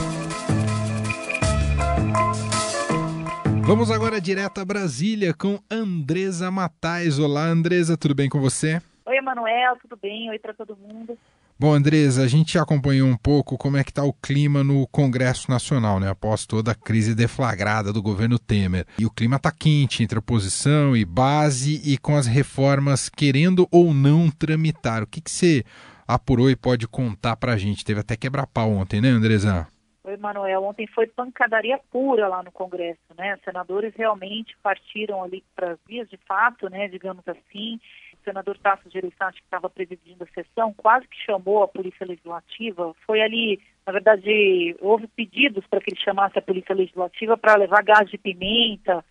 Vamos 3.61 3.89
agora 3.89 4.19
direto 4.19 4.59
a 4.59 4.65
Brasília 4.65 5.33
com 5.33 5.57
Andresa 5.71 6.51
Matais. 6.51 7.17
Olá, 7.17 7.45
Andresa, 7.45 7.95
tudo 7.95 8.13
bem 8.13 8.27
com 8.27 8.41
você? 8.41 8.81
Oi, 9.05 9.15
Emanuel, 9.15 9.77
tudo 9.81 9.97
bem? 10.01 10.29
Oi 10.29 10.37
para 10.37 10.53
todo 10.53 10.75
mundo. 10.75 11.17
Bom, 11.61 11.75
Andresa, 11.75 12.23
a 12.23 12.27
gente 12.27 12.57
acompanhou 12.57 13.07
um 13.07 13.15
pouco 13.15 13.55
como 13.55 13.77
é 13.77 13.83
que 13.83 13.91
está 13.91 14.03
o 14.03 14.11
clima 14.11 14.63
no 14.63 14.87
Congresso 14.87 15.47
Nacional, 15.47 15.99
né? 15.99 16.09
Após 16.09 16.43
toda 16.43 16.71
a 16.71 16.75
crise 16.75 17.13
deflagrada 17.13 17.93
do 17.93 18.01
governo 18.01 18.39
Temer. 18.39 18.87
E 18.97 19.05
o 19.05 19.11
clima 19.11 19.35
está 19.35 19.51
quente 19.51 20.01
entre 20.01 20.17
oposição 20.17 20.97
e 20.97 21.05
base 21.05 21.79
e 21.85 21.99
com 21.99 22.17
as 22.17 22.25
reformas 22.25 23.09
querendo 23.09 23.67
ou 23.71 23.93
não 23.93 24.31
tramitar. 24.31 25.03
O 25.03 25.07
que, 25.07 25.21
que 25.21 25.29
você 25.29 25.63
apurou 26.07 26.49
e 26.49 26.55
pode 26.55 26.87
contar 26.87 27.35
para 27.35 27.53
a 27.53 27.57
gente? 27.57 27.85
Teve 27.85 27.99
até 27.99 28.17
quebra-pau 28.17 28.71
ontem, 28.71 28.99
né, 28.99 29.09
Andresa? 29.09 29.67
Oi, 30.03 30.17
Manuel. 30.17 30.63
Ontem 30.63 30.87
foi 30.87 31.05
pancadaria 31.05 31.79
pura 31.91 32.27
lá 32.27 32.41
no 32.41 32.51
Congresso, 32.51 32.99
né? 33.15 33.35
Os 33.35 33.43
senadores 33.43 33.93
realmente 33.95 34.57
partiram 34.63 35.23
ali 35.23 35.43
para 35.55 35.73
as 35.73 35.79
vias 35.87 36.09
de 36.09 36.17
fato, 36.27 36.67
né? 36.71 36.87
Digamos 36.87 37.23
assim 37.27 37.79
senador 38.23 38.57
Tasso 38.57 38.89
Gereissati, 38.89 39.39
que 39.39 39.47
estava 39.47 39.69
presidindo 39.69 40.23
a 40.23 40.33
sessão, 40.33 40.73
quase 40.73 41.07
que 41.07 41.17
chamou 41.25 41.63
a 41.63 41.67
Polícia 41.67 42.05
Legislativa. 42.05 42.93
Foi 43.05 43.21
ali, 43.21 43.59
na 43.85 43.93
verdade, 43.93 44.75
houve 44.79 45.07
pedidos 45.07 45.65
para 45.67 45.79
que 45.79 45.91
ele 45.91 46.01
chamasse 46.01 46.37
a 46.37 46.41
Polícia 46.41 46.75
Legislativa 46.75 47.37
para 47.37 47.57
levar 47.57 47.83
gás 47.83 48.09
de 48.09 48.17
pimenta, 48.17 49.03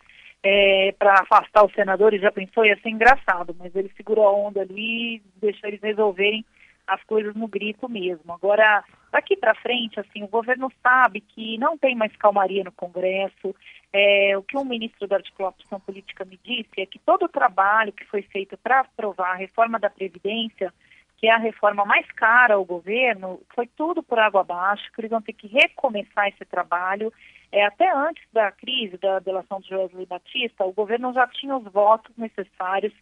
é, 0.42 0.92
para 0.98 1.20
afastar 1.20 1.64
os 1.64 1.72
senadores. 1.72 2.20
Já 2.20 2.32
pensou? 2.32 2.64
Ia 2.64 2.78
ser 2.80 2.90
engraçado, 2.90 3.54
mas 3.58 3.74
ele 3.74 3.90
segurou 3.96 4.26
a 4.26 4.32
onda 4.32 4.62
ali 4.62 5.16
e 5.16 5.22
deixou 5.40 5.68
eles 5.68 5.80
resolverem 5.82 6.44
as 6.90 7.02
coisas 7.04 7.34
no 7.34 7.46
grito 7.46 7.88
mesmo. 7.88 8.32
Agora, 8.32 8.84
daqui 9.12 9.36
para 9.36 9.54
frente, 9.54 10.00
assim, 10.00 10.24
o 10.24 10.28
governo 10.28 10.70
sabe 10.82 11.20
que 11.20 11.56
não 11.56 11.78
tem 11.78 11.94
mais 11.94 12.14
calmaria 12.16 12.64
no 12.64 12.72
Congresso. 12.72 13.54
É, 13.92 14.36
o 14.36 14.42
que 14.42 14.58
um 14.58 14.64
ministro 14.64 15.06
da 15.06 15.16
articulação 15.16 15.78
política 15.80 16.24
me 16.24 16.38
disse 16.42 16.80
é 16.80 16.86
que 16.86 16.98
todo 16.98 17.24
o 17.24 17.28
trabalho 17.28 17.92
que 17.92 18.04
foi 18.06 18.22
feito 18.22 18.58
para 18.58 18.80
aprovar 18.80 19.32
a 19.32 19.36
reforma 19.36 19.78
da 19.78 19.88
Previdência, 19.88 20.72
que 21.16 21.28
é 21.28 21.32
a 21.32 21.38
reforma 21.38 21.84
mais 21.84 22.10
cara 22.12 22.54
ao 22.54 22.64
governo, 22.64 23.40
foi 23.54 23.68
tudo 23.68 24.02
por 24.02 24.18
água 24.18 24.40
abaixo, 24.40 24.90
que 24.92 25.00
eles 25.00 25.10
vão 25.10 25.22
ter 25.22 25.34
que 25.34 25.46
recomeçar 25.46 26.28
esse 26.28 26.44
trabalho. 26.44 27.12
É, 27.52 27.64
até 27.64 27.88
antes 27.94 28.24
da 28.32 28.50
crise 28.50 28.96
da 28.98 29.20
delação 29.20 29.60
de 29.60 29.68
Josué 29.68 30.06
Batista, 30.06 30.64
o 30.64 30.72
governo 30.72 31.12
já 31.12 31.26
tinha 31.28 31.56
os 31.56 31.64
votos 31.72 32.16
necessários 32.16 32.92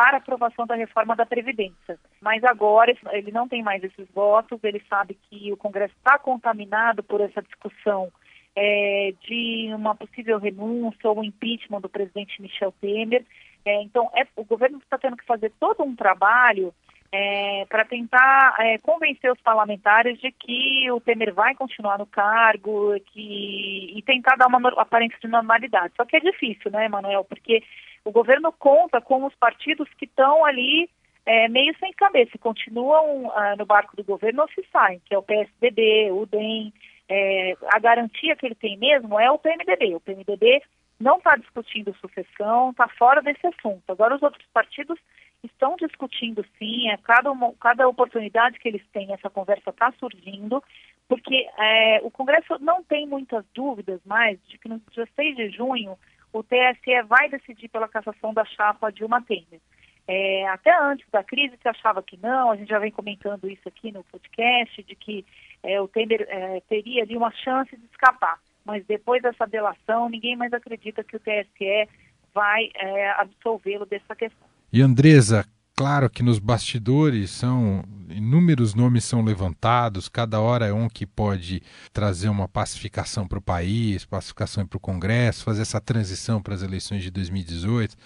para 0.00 0.16
aprovação 0.16 0.66
da 0.66 0.74
reforma 0.74 1.14
da 1.14 1.26
Previdência. 1.26 1.98
Mas 2.22 2.42
agora 2.42 2.96
ele 3.12 3.30
não 3.30 3.46
tem 3.46 3.62
mais 3.62 3.84
esses 3.84 4.08
votos, 4.14 4.58
ele 4.64 4.82
sabe 4.88 5.14
que 5.28 5.52
o 5.52 5.58
Congresso 5.58 5.92
está 5.98 6.18
contaminado 6.18 7.02
por 7.02 7.20
essa 7.20 7.42
discussão 7.42 8.10
é, 8.56 9.12
de 9.20 9.68
uma 9.74 9.94
possível 9.94 10.38
renúncia 10.38 11.10
ou 11.10 11.22
impeachment 11.22 11.82
do 11.82 11.88
presidente 11.90 12.40
Michel 12.40 12.72
Temer. 12.80 13.26
É, 13.62 13.82
então, 13.82 14.10
é, 14.14 14.26
o 14.36 14.42
governo 14.42 14.78
está 14.78 14.96
tendo 14.96 15.18
que 15.18 15.26
fazer 15.26 15.52
todo 15.60 15.82
um 15.82 15.94
trabalho 15.94 16.72
é, 17.12 17.66
para 17.68 17.84
tentar 17.84 18.54
é, 18.60 18.78
convencer 18.78 19.32
os 19.32 19.40
parlamentares 19.40 20.18
de 20.20 20.30
que 20.30 20.90
o 20.90 21.00
Temer 21.00 21.34
vai 21.34 21.54
continuar 21.54 21.98
no 21.98 22.06
cargo 22.06 22.94
que, 23.06 23.92
e 23.96 24.02
tentar 24.02 24.36
dar 24.36 24.46
uma 24.46 24.68
aparência 24.80 25.18
de 25.20 25.28
normalidade. 25.28 25.94
Só 25.96 26.04
que 26.04 26.16
é 26.16 26.20
difícil, 26.20 26.70
né, 26.70 26.88
Manuel? 26.88 27.24
Porque 27.24 27.62
o 28.04 28.12
governo 28.12 28.52
conta 28.52 29.00
com 29.00 29.24
os 29.24 29.34
partidos 29.34 29.88
que 29.98 30.04
estão 30.04 30.44
ali 30.44 30.88
é, 31.26 31.48
meio 31.48 31.76
sem 31.78 31.92
cabeça, 31.92 32.38
continuam 32.38 33.30
ah, 33.34 33.56
no 33.56 33.66
barco 33.66 33.96
do 33.96 34.04
governo 34.04 34.42
ou 34.42 34.48
se 34.48 34.64
saem, 34.72 35.00
que 35.04 35.14
é 35.14 35.18
o 35.18 35.22
PSDB, 35.22 36.10
o 36.12 36.26
DEM. 36.26 36.72
É, 37.08 37.56
a 37.74 37.78
garantia 37.80 38.36
que 38.36 38.46
ele 38.46 38.54
tem 38.54 38.78
mesmo 38.78 39.18
é 39.18 39.28
o 39.30 39.38
PMDB. 39.38 39.96
O 39.96 40.00
PMDB 40.00 40.62
não 41.00 41.18
está 41.18 41.34
discutindo 41.34 41.96
sucessão, 42.00 42.70
está 42.70 42.86
fora 42.86 43.20
desse 43.20 43.44
assunto. 43.46 43.82
Agora, 43.88 44.14
os 44.14 44.22
outros 44.22 44.46
partidos 44.52 44.98
estão 45.42 45.76
discutindo 45.76 46.44
sim, 46.58 46.88
a 46.88 46.94
é 46.94 46.96
cada, 46.96 47.30
cada 47.60 47.88
oportunidade 47.88 48.58
que 48.58 48.68
eles 48.68 48.86
têm, 48.92 49.12
essa 49.12 49.30
conversa 49.30 49.70
está 49.70 49.92
surgindo, 49.92 50.62
porque 51.08 51.48
é, 51.58 52.00
o 52.02 52.10
Congresso 52.10 52.58
não 52.60 52.82
tem 52.84 53.06
muitas 53.06 53.44
dúvidas 53.54 54.00
mais 54.04 54.38
de 54.46 54.58
que 54.58 54.68
no 54.68 54.80
dia 54.90 55.08
6 55.16 55.36
de 55.36 55.50
junho 55.50 55.98
o 56.32 56.42
TSE 56.42 57.02
vai 57.06 57.28
decidir 57.28 57.68
pela 57.68 57.88
cassação 57.88 58.32
da 58.32 58.44
chapa 58.44 58.92
Dilma 58.92 59.22
Temer. 59.22 59.60
É, 60.06 60.48
até 60.48 60.76
antes 60.76 61.08
da 61.10 61.22
crise 61.22 61.56
se 61.60 61.68
achava 61.68 62.02
que 62.02 62.16
não, 62.16 62.50
a 62.50 62.56
gente 62.56 62.68
já 62.68 62.78
vem 62.78 62.90
comentando 62.90 63.48
isso 63.48 63.68
aqui 63.68 63.92
no 63.92 64.04
podcast, 64.04 64.82
de 64.82 64.94
que 64.96 65.24
é, 65.62 65.80
o 65.80 65.88
Temer 65.88 66.26
é, 66.28 66.60
teria 66.68 67.02
ali 67.02 67.16
uma 67.16 67.30
chance 67.30 67.76
de 67.76 67.84
escapar. 67.86 68.38
Mas 68.64 68.84
depois 68.86 69.22
dessa 69.22 69.46
delação, 69.46 70.08
ninguém 70.08 70.36
mais 70.36 70.52
acredita 70.52 71.04
que 71.04 71.16
o 71.16 71.20
TSE 71.20 71.88
vai 72.34 72.70
é, 72.74 73.10
absolvê-lo 73.12 73.86
dessa 73.86 74.14
questão. 74.14 74.49
E 74.72 74.80
Andresa, 74.82 75.44
claro 75.76 76.08
que 76.08 76.22
nos 76.22 76.38
bastidores 76.38 77.30
são 77.30 77.82
inúmeros 78.10 78.74
nomes 78.74 79.04
são 79.04 79.22
levantados, 79.22 80.08
cada 80.08 80.40
hora 80.40 80.66
é 80.66 80.72
um 80.72 80.88
que 80.88 81.06
pode 81.06 81.62
trazer 81.92 82.28
uma 82.28 82.48
pacificação 82.48 83.26
para 83.26 83.38
o 83.38 83.42
país, 83.42 84.04
pacificação 84.04 84.66
para 84.66 84.76
o 84.76 84.80
Congresso, 84.80 85.44
fazer 85.44 85.62
essa 85.62 85.80
transição 85.80 86.42
para 86.42 86.54
as 86.54 86.62
eleições 86.62 87.02
de 87.02 87.10
2018. 87.10 87.96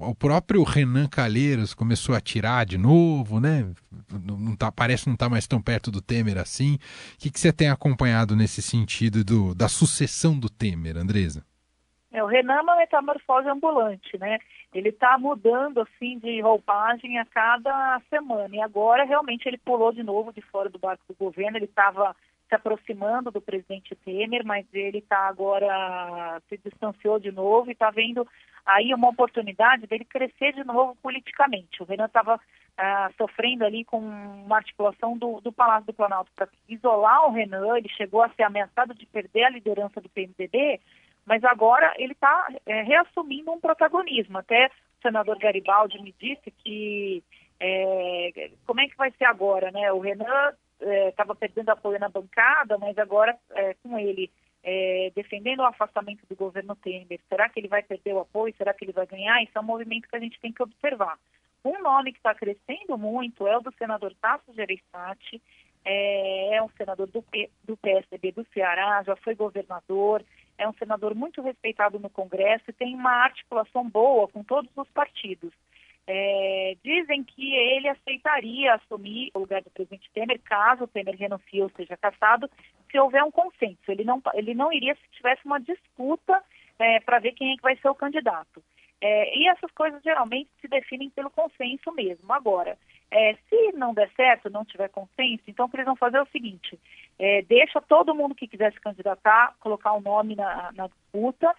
O 0.00 0.14
próprio 0.14 0.62
Renan 0.64 1.08
Calheiros 1.08 1.72
começou 1.72 2.14
a 2.14 2.20
tirar 2.20 2.66
de 2.66 2.76
novo, 2.76 3.40
né? 3.40 3.72
Não 4.12 4.54
tá, 4.54 4.70
parece 4.70 5.06
não 5.06 5.14
estar 5.14 5.26
tá 5.26 5.30
mais 5.30 5.46
tão 5.46 5.62
perto 5.62 5.90
do 5.90 6.02
Temer 6.02 6.36
assim. 6.36 6.74
O 6.74 7.18
que, 7.18 7.30
que 7.30 7.40
você 7.40 7.52
tem 7.52 7.70
acompanhado 7.70 8.36
nesse 8.36 8.60
sentido 8.60 9.24
do, 9.24 9.54
da 9.54 9.66
sucessão 9.66 10.38
do 10.38 10.50
Temer, 10.50 10.96
Andresa? 10.98 11.42
É, 12.12 12.22
o 12.22 12.26
Renan 12.26 12.54
é 12.54 12.60
uma 12.60 12.76
metamorfose 12.76 13.48
ambulante, 13.48 14.18
né? 14.18 14.38
Ele 14.72 14.90
está 14.90 15.16
mudando 15.18 15.80
assim 15.80 16.18
de 16.18 16.40
roupagem 16.40 17.18
a 17.18 17.24
cada 17.24 18.00
semana. 18.10 18.54
E 18.54 18.60
agora 18.60 19.04
realmente 19.04 19.46
ele 19.46 19.58
pulou 19.58 19.92
de 19.92 20.02
novo 20.02 20.32
de 20.32 20.42
fora 20.42 20.68
do 20.68 20.78
barco 20.78 21.04
do 21.08 21.14
governo. 21.14 21.56
Ele 21.56 21.64
estava 21.64 22.14
se 22.48 22.54
aproximando 22.54 23.30
do 23.30 23.40
presidente 23.40 23.94
Temer, 23.94 24.44
mas 24.44 24.66
ele 24.72 24.98
está 24.98 25.28
agora 25.28 26.40
se 26.48 26.56
distanciou 26.58 27.18
de 27.18 27.30
novo 27.30 27.68
e 27.68 27.72
está 27.72 27.90
vendo 27.90 28.26
aí 28.64 28.92
uma 28.94 29.08
oportunidade 29.08 29.86
dele 29.86 30.04
crescer 30.04 30.52
de 30.52 30.64
novo 30.64 30.96
politicamente. 31.02 31.82
O 31.82 31.86
Renan 31.86 32.06
estava 32.06 32.40
ah, 32.76 33.10
sofrendo 33.16 33.64
ali 33.64 33.84
com 33.84 33.98
uma 33.98 34.56
articulação 34.56 35.16
do, 35.16 35.40
do 35.40 35.52
Palácio 35.52 35.86
do 35.86 35.92
Planalto 35.92 36.30
para 36.34 36.48
isolar 36.68 37.26
o 37.26 37.32
Renan. 37.32 37.76
Ele 37.76 37.88
chegou 37.88 38.22
a 38.22 38.30
ser 38.30 38.42
ameaçado 38.42 38.94
de 38.94 39.06
perder 39.06 39.44
a 39.44 39.50
liderança 39.50 40.00
do 40.00 40.08
PMDB 40.08 40.80
mas 41.28 41.44
agora 41.44 41.92
ele 41.98 42.14
está 42.14 42.48
é, 42.64 42.82
reassumindo 42.82 43.52
um 43.52 43.60
protagonismo. 43.60 44.38
Até 44.38 44.66
o 44.66 45.02
senador 45.02 45.38
Garibaldi 45.38 46.00
me 46.02 46.14
disse 46.18 46.50
que 46.50 47.22
é, 47.60 48.50
como 48.66 48.80
é 48.80 48.88
que 48.88 48.96
vai 48.96 49.12
ser 49.12 49.26
agora, 49.26 49.70
né? 49.70 49.92
O 49.92 50.00
Renan 50.00 50.54
estava 51.08 51.34
é, 51.34 51.36
perdendo 51.36 51.68
apoio 51.68 52.00
na 52.00 52.08
bancada, 52.08 52.78
mas 52.78 52.96
agora 52.96 53.36
é, 53.50 53.74
com 53.74 53.98
ele 53.98 54.30
é, 54.64 55.12
defendendo 55.14 55.60
o 55.60 55.66
afastamento 55.66 56.24
do 56.26 56.34
governo 56.34 56.74
Temer, 56.76 57.20
será 57.28 57.48
que 57.48 57.60
ele 57.60 57.68
vai 57.68 57.82
perder 57.82 58.14
o 58.14 58.20
apoio? 58.20 58.54
Será 58.56 58.72
que 58.72 58.86
ele 58.86 58.92
vai 58.92 59.06
ganhar? 59.06 59.42
Isso 59.42 59.52
é 59.54 59.60
um 59.60 59.64
movimento 59.64 60.08
que 60.08 60.16
a 60.16 60.20
gente 60.20 60.40
tem 60.40 60.52
que 60.52 60.62
observar. 60.62 61.18
Um 61.62 61.82
nome 61.82 62.12
que 62.12 62.18
está 62.18 62.34
crescendo 62.34 62.96
muito 62.96 63.46
é 63.46 63.56
o 63.58 63.60
do 63.60 63.72
senador 63.76 64.14
Tasso 64.20 64.54
Gereissati, 64.54 65.42
é, 65.84 66.56
é 66.56 66.62
um 66.62 66.68
senador 66.70 67.06
do, 67.08 67.24
do 67.64 67.76
PSDB 67.76 68.32
do 68.32 68.46
Ceará, 68.52 69.02
já 69.02 69.16
foi 69.16 69.34
governador, 69.34 70.24
é 70.58 70.68
um 70.68 70.74
senador 70.74 71.14
muito 71.14 71.40
respeitado 71.40 71.98
no 71.98 72.10
Congresso 72.10 72.64
e 72.68 72.72
tem 72.72 72.94
uma 72.94 73.12
articulação 73.12 73.88
boa 73.88 74.28
com 74.28 74.42
todos 74.42 74.70
os 74.76 74.88
partidos. 74.90 75.52
É, 76.06 76.74
dizem 76.82 77.22
que 77.22 77.54
ele 77.54 77.88
aceitaria 77.88 78.74
assumir 78.74 79.30
o 79.34 79.40
lugar 79.40 79.62
do 79.62 79.70
presidente 79.70 80.10
Temer 80.12 80.40
caso 80.40 80.84
o 80.84 80.88
Temer 80.88 81.14
renuncie 81.14 81.62
ou 81.62 81.70
seja 81.76 81.96
cassado, 81.96 82.50
se 82.90 82.98
houver 82.98 83.22
um 83.22 83.30
consenso. 83.30 83.78
Ele 83.88 84.04
não, 84.04 84.20
ele 84.34 84.54
não 84.54 84.72
iria 84.72 84.94
se 84.94 85.10
tivesse 85.12 85.42
uma 85.44 85.60
disputa 85.60 86.42
é, 86.78 87.00
para 87.00 87.18
ver 87.18 87.32
quem 87.32 87.52
é 87.52 87.56
que 87.56 87.62
vai 87.62 87.76
ser 87.76 87.88
o 87.88 87.94
candidato. 87.94 88.62
É, 89.00 89.38
e 89.38 89.48
essas 89.48 89.70
coisas 89.72 90.02
geralmente 90.02 90.50
se 90.60 90.66
definem 90.66 91.10
pelo 91.10 91.30
consenso 91.30 91.92
mesmo. 91.92 92.32
Agora, 92.32 92.76
é, 93.10 93.34
se 93.48 93.72
não 93.72 93.94
der 93.94 94.10
certo, 94.14 94.50
não 94.50 94.64
tiver 94.64 94.88
consenso, 94.88 95.42
então 95.46 95.66
o 95.66 95.68
que 95.68 95.76
eles 95.76 95.86
vão 95.86 95.96
fazer 95.96 96.18
é 96.18 96.22
o 96.22 96.28
seguinte: 96.28 96.78
é, 97.18 97.42
deixa 97.42 97.80
todo 97.80 98.14
mundo 98.14 98.34
que 98.34 98.46
quiser 98.46 98.72
se 98.72 98.80
candidatar, 98.80 99.54
colocar 99.60 99.92
o 99.92 99.98
um 99.98 100.02
nome 100.02 100.34
na, 100.34 100.70
na, 100.72 100.86
disputa, 100.88 101.54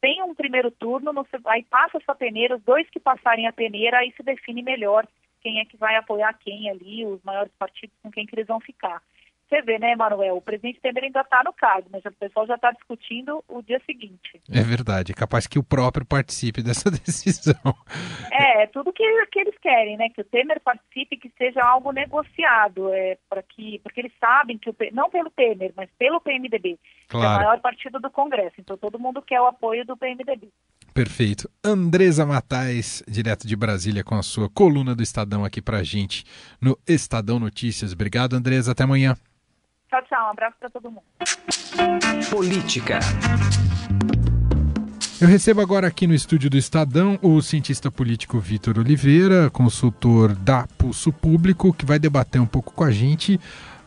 tem 0.00 0.22
um 0.22 0.34
primeiro 0.34 0.70
turno, 0.70 1.12
no, 1.12 1.26
aí 1.46 1.62
passa 1.64 1.98
essa 1.98 2.14
peneira, 2.14 2.56
os 2.56 2.62
dois 2.62 2.88
que 2.90 2.98
passarem 2.98 3.46
a 3.46 3.52
peneira, 3.52 3.98
aí 3.98 4.12
se 4.16 4.22
define 4.22 4.62
melhor 4.62 5.06
quem 5.40 5.60
é 5.60 5.64
que 5.64 5.76
vai 5.76 5.94
apoiar 5.94 6.34
quem 6.34 6.68
ali, 6.68 7.06
os 7.06 7.22
maiores 7.22 7.52
partidos 7.58 7.96
com 8.02 8.10
quem 8.10 8.26
que 8.26 8.34
eles 8.34 8.46
vão 8.46 8.60
ficar. 8.60 9.00
Você 9.48 9.62
vê, 9.62 9.78
né, 9.78 9.96
Manuel? 9.96 10.36
O 10.36 10.42
presidente 10.42 10.78
Temer 10.80 11.04
ainda 11.04 11.22
está 11.22 11.42
no 11.42 11.54
caso, 11.54 11.86
mas 11.90 12.04
o 12.04 12.12
pessoal 12.12 12.46
já 12.46 12.56
está 12.56 12.70
discutindo 12.70 13.42
o 13.48 13.62
dia 13.62 13.80
seguinte. 13.86 14.40
É 14.52 14.60
verdade, 14.60 15.12
é 15.12 15.14
capaz 15.14 15.46
que 15.46 15.58
o 15.58 15.62
próprio 15.62 16.04
participe 16.04 16.60
dessa 16.62 16.90
decisão. 16.90 17.74
É, 18.30 18.64
é 18.64 18.66
tudo 18.66 18.92
que, 18.92 19.04
que 19.32 19.40
eles 19.40 19.56
querem, 19.58 19.96
né? 19.96 20.10
Que 20.10 20.20
o 20.20 20.24
Temer 20.24 20.60
participe, 20.60 21.16
que 21.16 21.32
seja 21.38 21.62
algo 21.64 21.92
negociado, 21.92 22.92
é, 22.92 23.16
para 23.28 23.42
que, 23.42 23.78
porque 23.78 24.00
eles 24.00 24.12
sabem 24.20 24.58
que, 24.58 24.68
o, 24.68 24.76
não 24.92 25.08
pelo 25.08 25.30
Temer, 25.30 25.72
mas 25.74 25.88
pelo 25.98 26.20
PMDB, 26.20 26.78
claro. 27.08 27.26
que 27.26 27.32
é 27.32 27.36
o 27.36 27.42
maior 27.44 27.60
partido 27.60 27.98
do 27.98 28.10
Congresso. 28.10 28.56
Então 28.58 28.76
todo 28.76 28.98
mundo 28.98 29.22
quer 29.22 29.40
o 29.40 29.46
apoio 29.46 29.84
do 29.86 29.96
PMDB. 29.96 30.50
Perfeito. 30.92 31.48
Andresa 31.64 32.26
Matais, 32.26 33.02
direto 33.08 33.46
de 33.46 33.56
Brasília, 33.56 34.04
com 34.04 34.16
a 34.16 34.22
sua 34.22 34.50
coluna 34.50 34.94
do 34.94 35.02
Estadão 35.02 35.44
aqui 35.44 35.62
pra 35.62 35.82
gente 35.82 36.24
no 36.60 36.78
Estadão 36.86 37.38
Notícias. 37.38 37.92
Obrigado, 37.92 38.34
Andresa. 38.34 38.72
Até 38.72 38.82
amanhã. 38.82 39.16
Tchau, 39.88 40.02
tchau. 40.02 40.26
Um 40.26 40.30
abraço 40.30 40.56
para 40.60 40.70
todo 40.70 40.90
mundo. 40.90 41.04
Política. 42.30 42.98
Eu 45.20 45.26
recebo 45.26 45.60
agora 45.60 45.86
aqui 45.86 46.06
no 46.06 46.14
estúdio 46.14 46.48
do 46.48 46.56
Estadão 46.56 47.18
o 47.22 47.40
cientista 47.42 47.90
político 47.90 48.38
Vitor 48.38 48.78
Oliveira, 48.78 49.50
consultor 49.50 50.34
da 50.34 50.68
Pulso 50.78 51.12
Público, 51.12 51.72
que 51.72 51.84
vai 51.84 51.98
debater 51.98 52.40
um 52.40 52.46
pouco 52.46 52.72
com 52.72 52.84
a 52.84 52.90
gente 52.90 53.40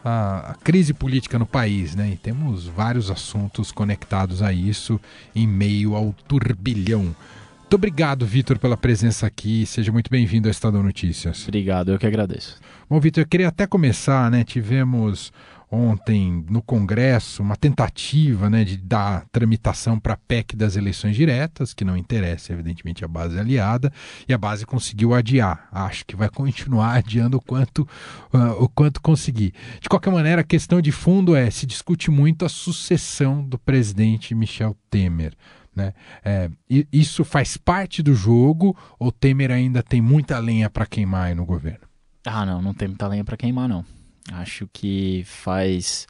a, 0.03 0.51
a, 0.51 0.55
crise 0.55 0.93
política 0.93 1.39
no 1.39 1.45
país, 1.45 1.95
né? 1.95 2.09
E 2.09 2.17
temos 2.17 2.67
vários 2.67 3.09
assuntos 3.09 3.71
conectados 3.71 4.41
a 4.41 4.51
isso 4.51 4.99
em 5.33 5.47
meio 5.47 5.95
ao 5.95 6.13
turbilhão. 6.27 7.15
Muito 7.61 7.75
obrigado, 7.75 8.25
Vitor, 8.25 8.59
pela 8.59 8.75
presença 8.75 9.25
aqui. 9.25 9.65
Seja 9.65 9.91
muito 9.91 10.11
bem-vindo 10.11 10.49
ao 10.49 10.51
Estadão 10.51 10.83
Notícias. 10.83 11.43
Obrigado, 11.43 11.91
eu 11.93 11.99
que 11.99 12.05
agradeço. 12.05 12.59
Bom, 12.89 12.99
Vitor, 12.99 13.23
eu 13.23 13.27
queria 13.27 13.47
até 13.47 13.65
começar, 13.65 14.29
né? 14.29 14.43
Tivemos 14.43 15.31
ontem 15.71 16.45
no 16.49 16.61
Congresso 16.61 17.41
uma 17.41 17.55
tentativa 17.55 18.49
né, 18.49 18.65
de 18.65 18.75
dar 18.75 19.25
tramitação 19.31 19.97
para 19.97 20.13
a 20.13 20.17
PEC 20.17 20.55
das 20.55 20.75
eleições 20.75 21.15
diretas, 21.15 21.73
que 21.73 21.85
não 21.85 21.95
interessa, 21.95 22.51
evidentemente, 22.51 23.05
a 23.05 23.07
base 23.07 23.39
aliada, 23.39 23.91
e 24.27 24.33
a 24.33 24.37
base 24.37 24.65
conseguiu 24.65 25.13
adiar. 25.13 25.69
Acho 25.71 26.05
que 26.05 26.15
vai 26.15 26.29
continuar 26.29 26.95
adiando 26.97 27.37
o 27.37 27.41
quanto, 27.41 27.87
uh, 28.33 28.61
o 28.61 28.67
quanto 28.67 29.01
conseguir. 29.01 29.53
De 29.79 29.87
qualquer 29.87 30.11
maneira, 30.11 30.41
a 30.41 30.45
questão 30.45 30.81
de 30.81 30.91
fundo 30.91 31.35
é: 31.35 31.49
se 31.49 31.65
discute 31.65 32.11
muito 32.11 32.43
a 32.43 32.49
sucessão 32.49 33.41
do 33.41 33.57
presidente 33.57 34.35
Michel 34.35 34.75
Temer. 34.89 35.33
Né? 35.73 35.93
É, 36.23 36.49
isso 36.91 37.23
faz 37.23 37.55
parte 37.55 38.03
do 38.03 38.13
jogo 38.13 38.75
ou 38.99 39.09
Temer 39.09 39.51
ainda 39.51 39.81
tem 39.81 40.01
muita 40.01 40.37
lenha 40.37 40.69
para 40.69 40.85
queimar 40.85 41.33
no 41.33 41.45
governo? 41.45 41.87
Ah, 42.25 42.45
não, 42.45 42.61
não 42.61 42.73
tem 42.73 42.89
muita 42.89 43.07
lenha 43.07 43.23
para 43.23 43.37
queimar, 43.37 43.69
não. 43.69 43.85
Acho 44.31 44.67
que 44.71 45.23
faz 45.25 46.07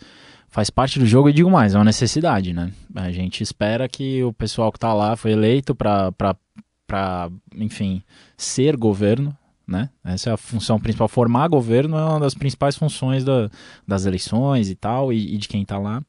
faz 0.50 0.70
parte 0.70 1.00
do 1.00 1.06
jogo 1.06 1.30
e 1.30 1.34
digo 1.34 1.50
mais, 1.50 1.74
é 1.74 1.78
uma 1.78 1.86
necessidade, 1.86 2.52
né? 2.52 2.74
A 2.94 3.10
gente 3.10 3.42
espera 3.42 3.88
que 3.88 4.22
o 4.22 4.34
pessoal 4.34 4.70
que 4.70 4.78
está 4.78 4.94
lá 4.94 5.16
foi 5.16 5.32
eleito 5.32 5.74
para 5.74 6.14
enfim, 7.56 8.04
ser 8.36 8.76
governo, 8.76 9.36
né? 9.66 9.90
Essa 10.04 10.32
é 10.32 10.34
a 10.34 10.38
função 10.38 10.78
principal. 10.78 11.08
Formar 11.08 11.48
governo 11.48 11.98
é 11.98 12.04
uma 12.04 12.20
das 12.20 12.34
principais 12.34 12.76
funções 12.76 13.24
da, 13.24 13.50
das 13.88 14.06
eleições 14.06 14.70
e 14.70 14.76
tal, 14.76 15.14
e, 15.14 15.36
e 15.36 15.38
de 15.38 15.48
quem 15.48 15.62
está 15.62 15.78
lá 15.78 16.04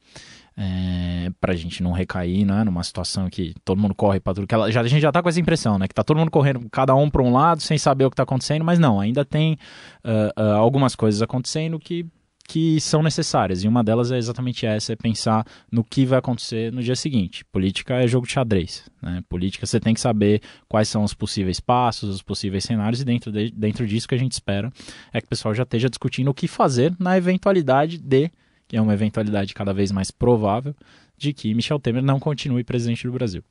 é, 0.57 1.31
a 1.43 1.55
gente 1.55 1.83
não 1.83 1.93
recair 1.93 2.45
né, 2.45 2.65
numa 2.65 2.83
situação 2.83 3.29
que 3.29 3.55
todo 3.65 3.81
mundo 3.81 3.95
corre 3.95 4.21
para 4.21 4.35
tudo 4.35 4.47
que 4.47 4.55
ela, 4.55 4.71
já, 4.71 4.81
a 4.81 4.87
gente 4.87 5.03
já 5.03 5.09
está 5.09 5.23
com 5.23 5.29
essa 5.29 5.41
impressão, 5.41 5.79
né, 5.79 5.87
que 5.87 5.93
está 5.93 6.05
todo 6.05 6.19
mundo 6.19 6.31
correndo 6.31 6.69
cada 6.71 6.95
um 6.95 7.09
para 7.11 7.23
um 7.23 7.33
lado 7.33 7.63
sem 7.63 7.79
saber 7.79 8.05
o 8.05 8.11
que 8.11 8.15
está 8.15 8.23
acontecendo, 8.23 8.65
mas 8.65 8.79
não, 8.79 9.01
ainda 9.01 9.25
tem 9.25 9.59
uh, 10.05 10.41
uh, 10.41 10.55
algumas 10.57 10.95
coisas 10.95 11.23
acontecendo 11.23 11.79
que 11.79 12.07
que 12.49 12.81
são 12.81 13.03
necessárias, 13.03 13.63
e 13.63 13.69
uma 13.69 13.83
delas 13.85 14.11
é 14.11 14.19
exatamente 14.19 14.67
essa, 14.67 14.93
é 14.93 14.97
pensar 14.97 15.47
no 15.71 15.85
que 15.85 16.05
vai 16.05 16.19
acontecer 16.19 16.73
no 16.73 16.83
dia 16.83 16.97
seguinte. 16.97 17.45
Política 17.47 17.95
é 17.95 18.07
jogo 18.07 18.27
de 18.27 18.33
xadrez, 18.33 18.85
né? 19.01 19.23
Política 19.29 19.65
você 19.65 19.79
tem 19.79 19.95
que 19.95 20.01
saber 20.01 20.43
quais 20.69 20.89
são 20.89 21.05
os 21.05 21.15
possíveis 21.15 21.61
passos, 21.61 22.11
os 22.11 22.23
possíveis 22.23 22.65
cenários, 22.65 23.01
e 23.01 23.05
dentro, 23.05 23.31
de, 23.31 23.51
dentro 23.51 23.87
disso 23.87 24.09
que 24.09 24.15
a 24.15 24.19
gente 24.19 24.33
espera 24.33 24.73
é 25.13 25.21
que 25.21 25.27
o 25.27 25.31
pessoal 25.31 25.55
já 25.55 25.63
esteja 25.63 25.89
discutindo 25.89 26.29
o 26.29 26.35
que 26.35 26.49
fazer 26.49 26.95
na 26.99 27.17
eventualidade 27.17 27.99
de 27.99 28.31
que 28.73 28.77
é 28.79 28.81
uma 28.81 28.95
eventualidade 28.95 29.53
cada 29.53 29.75
vez 29.75 29.93
mais 29.93 30.11
provável, 30.11 30.75
de 31.15 31.35
que 31.35 31.55
Michel 31.55 31.79
Temer 31.79 32.03
não 32.03 32.19
continue 32.19 32.65
presidente 32.65 33.07
do 33.07 33.13
Brasil. 33.13 33.45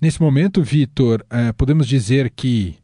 Nesse 0.00 0.22
momento, 0.22 0.62
Vitor, 0.62 1.22
eh, 1.28 1.52
podemos 1.52 1.86
dizer 1.86 2.30
que 2.30 2.78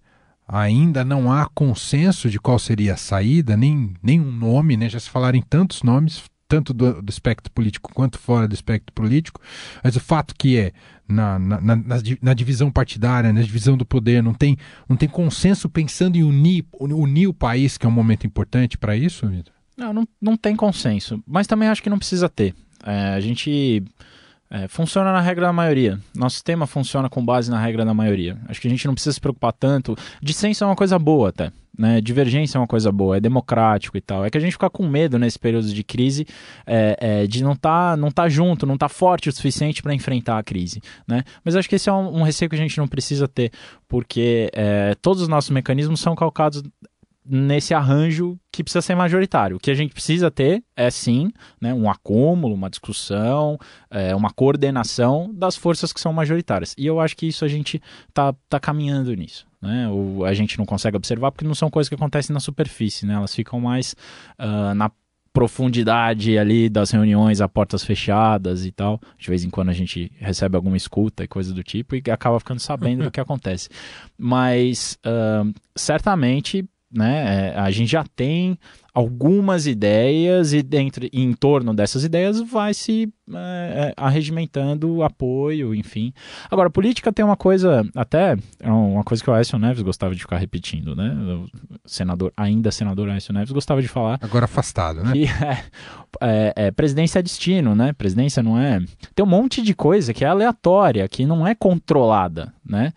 ainda 0.46 1.02
não 1.06 1.32
há 1.32 1.48
consenso 1.54 2.28
de 2.28 2.38
qual 2.38 2.58
seria 2.58 2.92
a 2.92 2.98
saída, 2.98 3.56
nem, 3.56 3.94
nem 4.02 4.20
um 4.20 4.30
nome, 4.30 4.76
né? 4.76 4.90
já 4.90 5.00
se 5.00 5.08
falaram 5.08 5.38
em 5.38 5.40
tantos 5.40 5.82
nomes, 5.82 6.24
tanto 6.46 6.74
do, 6.74 7.00
do, 7.00 7.08
espectro 7.08 7.50
político 7.50 7.90
quanto 7.94 8.18
fora 8.18 8.46
do 8.46 8.52
espectro 8.52 8.92
político, 8.92 9.40
mas 9.82 9.96
o 9.96 10.00
fato 10.00 10.34
que 10.36 10.58
é 10.58 10.72
na, 11.08 11.38
na, 11.38 11.60
na, 11.62 11.76
na, 12.20 12.34
divisão 12.34 12.70
partidária, 12.70 13.32
na 13.32 13.40
divisão 13.40 13.74
do 13.74 13.86
poder, 13.86 14.22
não 14.22 14.34
tem, 14.34 14.58
não 14.86 14.98
tem 14.98 15.08
consenso 15.08 15.66
pensando 15.66 16.16
em 16.16 16.22
unir, 16.22 16.66
unir 16.78 17.26
o 17.26 17.32
país, 17.32 17.78
que 17.78 17.86
é 17.86 17.88
um 17.88 17.92
momento 17.92 18.26
importante 18.26 18.76
para 18.76 18.94
isso, 18.94 19.26
Vitor? 19.26 19.53
Não, 19.76 19.92
não, 19.92 20.08
não 20.20 20.36
tem 20.36 20.54
consenso, 20.54 21.22
mas 21.26 21.46
também 21.46 21.68
acho 21.68 21.82
que 21.82 21.90
não 21.90 21.98
precisa 21.98 22.28
ter. 22.28 22.54
É, 22.84 23.14
a 23.14 23.20
gente 23.20 23.82
é, 24.50 24.68
funciona 24.68 25.12
na 25.12 25.20
regra 25.20 25.46
da 25.46 25.52
maioria. 25.52 25.98
Nosso 26.14 26.34
sistema 26.34 26.66
funciona 26.66 27.08
com 27.08 27.24
base 27.24 27.50
na 27.50 27.60
regra 27.60 27.84
da 27.84 27.92
maioria. 27.92 28.38
Acho 28.48 28.60
que 28.60 28.68
a 28.68 28.70
gente 28.70 28.86
não 28.86 28.94
precisa 28.94 29.12
se 29.12 29.20
preocupar 29.20 29.52
tanto. 29.52 29.96
Dissenso 30.22 30.62
é 30.62 30.66
uma 30.66 30.76
coisa 30.76 30.98
boa 30.98 31.30
até. 31.30 31.50
Né? 31.76 32.00
Divergência 32.00 32.56
é 32.56 32.60
uma 32.60 32.66
coisa 32.66 32.92
boa, 32.92 33.16
é 33.16 33.20
democrático 33.20 33.96
e 33.96 34.00
tal. 34.00 34.24
É 34.24 34.30
que 34.30 34.38
a 34.38 34.40
gente 34.40 34.52
fica 34.52 34.70
com 34.70 34.86
medo 34.86 35.18
nesse 35.18 35.38
período 35.38 35.66
de 35.66 35.82
crise 35.82 36.24
é, 36.64 36.96
é, 37.00 37.26
de 37.26 37.42
não 37.42 37.54
estar 37.54 37.90
tá, 37.90 37.96
não 37.96 38.12
tá 38.12 38.28
junto, 38.28 38.64
não 38.64 38.74
estar 38.74 38.88
tá 38.88 38.94
forte 38.94 39.28
o 39.28 39.32
suficiente 39.32 39.82
para 39.82 39.92
enfrentar 39.92 40.38
a 40.38 40.42
crise. 40.44 40.80
Né? 41.08 41.24
Mas 41.44 41.56
acho 41.56 41.68
que 41.68 41.74
esse 41.74 41.88
é 41.88 41.92
um, 41.92 42.20
um, 42.20 42.22
receio 42.22 42.48
que 42.48 42.54
a 42.54 42.58
gente 42.58 42.78
não 42.78 42.86
precisa 42.86 43.26
ter, 43.26 43.50
porque 43.88 44.50
é, 44.54 44.94
todos 45.02 45.20
os 45.20 45.26
nossos 45.26 45.50
mecanismos 45.50 45.98
são 45.98 46.14
calcados 46.14 46.62
nesse 47.26 47.72
arranjo 47.72 48.38
que 48.52 48.62
precisa 48.62 48.82
ser 48.82 48.94
majoritário. 48.94 49.56
O 49.56 49.60
que 49.60 49.70
a 49.70 49.74
gente 49.74 49.92
precisa 49.92 50.30
ter 50.30 50.62
é 50.76 50.90
sim 50.90 51.30
né, 51.60 51.72
um 51.72 51.90
acúmulo, 51.90 52.54
uma 52.54 52.68
discussão, 52.68 53.58
é, 53.90 54.14
uma 54.14 54.30
coordenação 54.30 55.30
das 55.32 55.56
forças 55.56 55.92
que 55.92 56.00
são 56.00 56.12
majoritárias. 56.12 56.74
E 56.76 56.86
eu 56.86 57.00
acho 57.00 57.16
que 57.16 57.26
isso 57.26 57.44
a 57.44 57.48
gente 57.48 57.80
está 58.08 58.34
tá 58.48 58.60
caminhando 58.60 59.14
nisso. 59.14 59.46
Né? 59.60 59.88
O, 59.88 60.24
a 60.24 60.34
gente 60.34 60.58
não 60.58 60.66
consegue 60.66 60.96
observar 60.96 61.32
porque 61.32 61.46
não 61.46 61.54
são 61.54 61.70
coisas 61.70 61.88
que 61.88 61.94
acontecem 61.94 62.34
na 62.34 62.40
superfície, 62.40 63.06
né? 63.06 63.14
elas 63.14 63.34
ficam 63.34 63.58
mais 63.58 63.96
uh, 64.38 64.74
na 64.74 64.90
profundidade 65.32 66.38
ali 66.38 66.68
das 66.68 66.92
reuniões 66.92 67.40
a 67.40 67.48
portas 67.48 67.82
fechadas 67.82 68.64
e 68.64 68.70
tal. 68.70 69.00
De 69.18 69.28
vez 69.28 69.42
em 69.42 69.50
quando 69.50 69.70
a 69.70 69.72
gente 69.72 70.12
recebe 70.20 70.54
alguma 70.54 70.76
escuta 70.76 71.24
e 71.24 71.28
coisa 71.28 71.52
do 71.52 71.62
tipo 71.62 71.96
e 71.96 72.02
acaba 72.10 72.38
ficando 72.38 72.60
sabendo 72.60 73.02
do 73.02 73.10
que 73.10 73.18
acontece. 73.20 73.68
Mas 74.16 74.96
uh, 75.04 75.52
certamente 75.74 76.64
né? 76.94 77.52
É, 77.54 77.58
a 77.58 77.70
gente 77.70 77.90
já 77.90 78.04
tem 78.16 78.58
algumas 78.94 79.66
ideias 79.66 80.52
e 80.52 80.62
dentro, 80.62 81.08
em 81.12 81.32
torno 81.32 81.74
dessas 81.74 82.04
ideias 82.04 82.40
vai 82.40 82.72
se 82.72 83.12
é, 83.28 83.34
é, 83.36 83.94
arregimentando 83.96 85.02
apoio, 85.02 85.74
enfim. 85.74 86.12
Agora, 86.48 86.70
política 86.70 87.12
tem 87.12 87.24
uma 87.24 87.36
coisa, 87.36 87.84
até 87.96 88.36
é 88.60 88.70
uma 88.70 89.02
coisa 89.02 89.22
que 89.22 89.28
o 89.28 89.32
Aécio 89.32 89.58
Neves 89.58 89.82
gostava 89.82 90.14
de 90.14 90.20
ficar 90.20 90.38
repetindo, 90.38 90.94
né? 90.94 91.12
O 91.12 91.48
senador, 91.84 92.32
ainda 92.36 92.70
senador 92.70 93.08
Aécio 93.08 93.34
Neves 93.34 93.50
gostava 93.50 93.82
de 93.82 93.88
falar. 93.88 94.18
Agora 94.22 94.44
afastado, 94.44 95.02
né? 95.02 95.12
Que 95.12 95.24
é, 95.24 95.64
é, 96.20 96.52
é, 96.56 96.70
presidência 96.70 97.18
é 97.18 97.22
destino, 97.22 97.74
né? 97.74 97.92
Presidência 97.92 98.42
não 98.44 98.56
é. 98.56 98.80
Tem 99.12 99.24
um 99.24 99.28
monte 99.28 99.60
de 99.60 99.74
coisa 99.74 100.14
que 100.14 100.24
é 100.24 100.28
aleatória, 100.28 101.08
que 101.08 101.26
não 101.26 101.44
é 101.44 101.54
controlada, 101.54 102.54
né? 102.64 102.92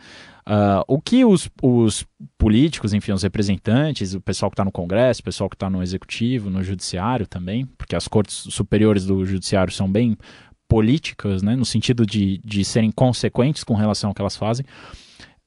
Uh, 0.47 0.81
o 0.87 1.01
que 1.01 1.25
os, 1.25 1.49
os 1.61 2.05
políticos, 2.37 2.93
enfim, 2.93 3.11
os 3.11 3.21
representantes, 3.21 4.13
o 4.13 4.21
pessoal 4.21 4.49
que 4.49 4.53
está 4.53 4.63
no 4.63 4.71
Congresso, 4.71 5.19
o 5.19 5.23
pessoal 5.25 5.49
que 5.49 5.57
está 5.57 5.69
no 5.69 5.83
Executivo, 5.83 6.49
no 6.49 6.63
Judiciário 6.63 7.27
também, 7.27 7.65
porque 7.77 7.97
as 7.97 8.07
cortes 8.07 8.47
superiores 8.49 9.05
do 9.05 9.25
Judiciário 9.25 9.73
são 9.73 9.91
bem 9.91 10.17
políticas, 10.65 11.43
né, 11.43 11.53
no 11.53 11.65
sentido 11.65 12.05
de, 12.05 12.37
de 12.45 12.63
serem 12.63 12.91
consequentes 12.91 13.61
com 13.61 13.73
relação 13.73 14.09
ao 14.09 14.13
que 14.13 14.21
elas 14.21 14.37
fazem, 14.37 14.65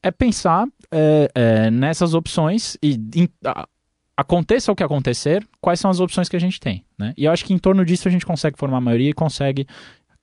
é 0.02 0.11
pensar 0.11 0.66
é, 0.90 1.30
é, 1.35 1.71
nessas 1.71 2.12
opções 2.12 2.76
e 2.83 3.00
em, 3.16 3.28
a, 3.47 3.66
aconteça 4.14 4.71
o 4.71 4.76
que 4.76 4.83
acontecer, 4.83 5.47
quais 5.62 5.80
são 5.80 5.90
as 5.90 5.99
opções 5.99 6.28
que 6.28 6.37
a 6.37 6.40
gente 6.40 6.61
tem. 6.61 6.85
Né? 6.99 7.14
E 7.16 7.25
eu 7.25 7.33
acho 7.33 7.47
que 7.47 7.54
em 7.54 7.59
torno 7.59 7.87
disso 7.87 8.07
a 8.07 8.11
gente 8.11 8.26
consegue 8.26 8.59
formar 8.59 8.76
a 8.76 8.83
maioria 8.83 9.09
e 9.09 9.14
consegue 9.14 9.66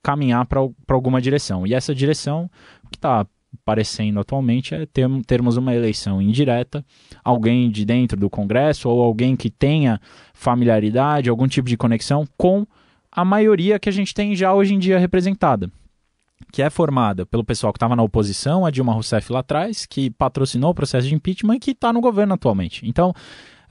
caminhar 0.04 0.46
para 0.46 0.60
alguma 0.88 1.20
direção. 1.20 1.66
E 1.66 1.74
essa 1.74 1.92
direção 1.92 2.48
que 2.92 2.96
está 2.96 3.26
parecendo 3.64 4.20
atualmente 4.20 4.74
é 4.74 4.86
ter, 4.86 5.08
termos 5.26 5.56
uma 5.56 5.74
eleição 5.74 6.20
indireta, 6.20 6.84
alguém 7.24 7.70
de 7.70 7.84
dentro 7.84 8.18
do 8.18 8.30
Congresso 8.30 8.88
ou 8.88 9.02
alguém 9.02 9.36
que 9.36 9.50
tenha 9.50 10.00
familiaridade, 10.32 11.30
algum 11.30 11.46
tipo 11.46 11.68
de 11.68 11.76
conexão 11.76 12.26
com 12.36 12.66
a 13.10 13.24
maioria 13.24 13.78
que 13.78 13.88
a 13.88 13.92
gente 13.92 14.14
tem 14.14 14.36
já 14.36 14.52
hoje 14.52 14.74
em 14.74 14.78
dia 14.78 14.98
representada, 14.98 15.70
que 16.52 16.62
é 16.62 16.70
formada 16.70 17.26
pelo 17.26 17.44
pessoal 17.44 17.72
que 17.72 17.78
estava 17.78 17.96
na 17.96 18.02
oposição, 18.02 18.64
a 18.64 18.70
Dilma 18.70 18.92
Rousseff 18.92 19.32
lá 19.32 19.40
atrás, 19.40 19.86
que 19.86 20.10
patrocinou 20.10 20.70
o 20.70 20.74
processo 20.74 21.08
de 21.08 21.14
impeachment 21.14 21.56
e 21.56 21.60
que 21.60 21.70
está 21.72 21.92
no 21.92 22.00
governo 22.00 22.34
atualmente. 22.34 22.86
Então, 22.86 23.12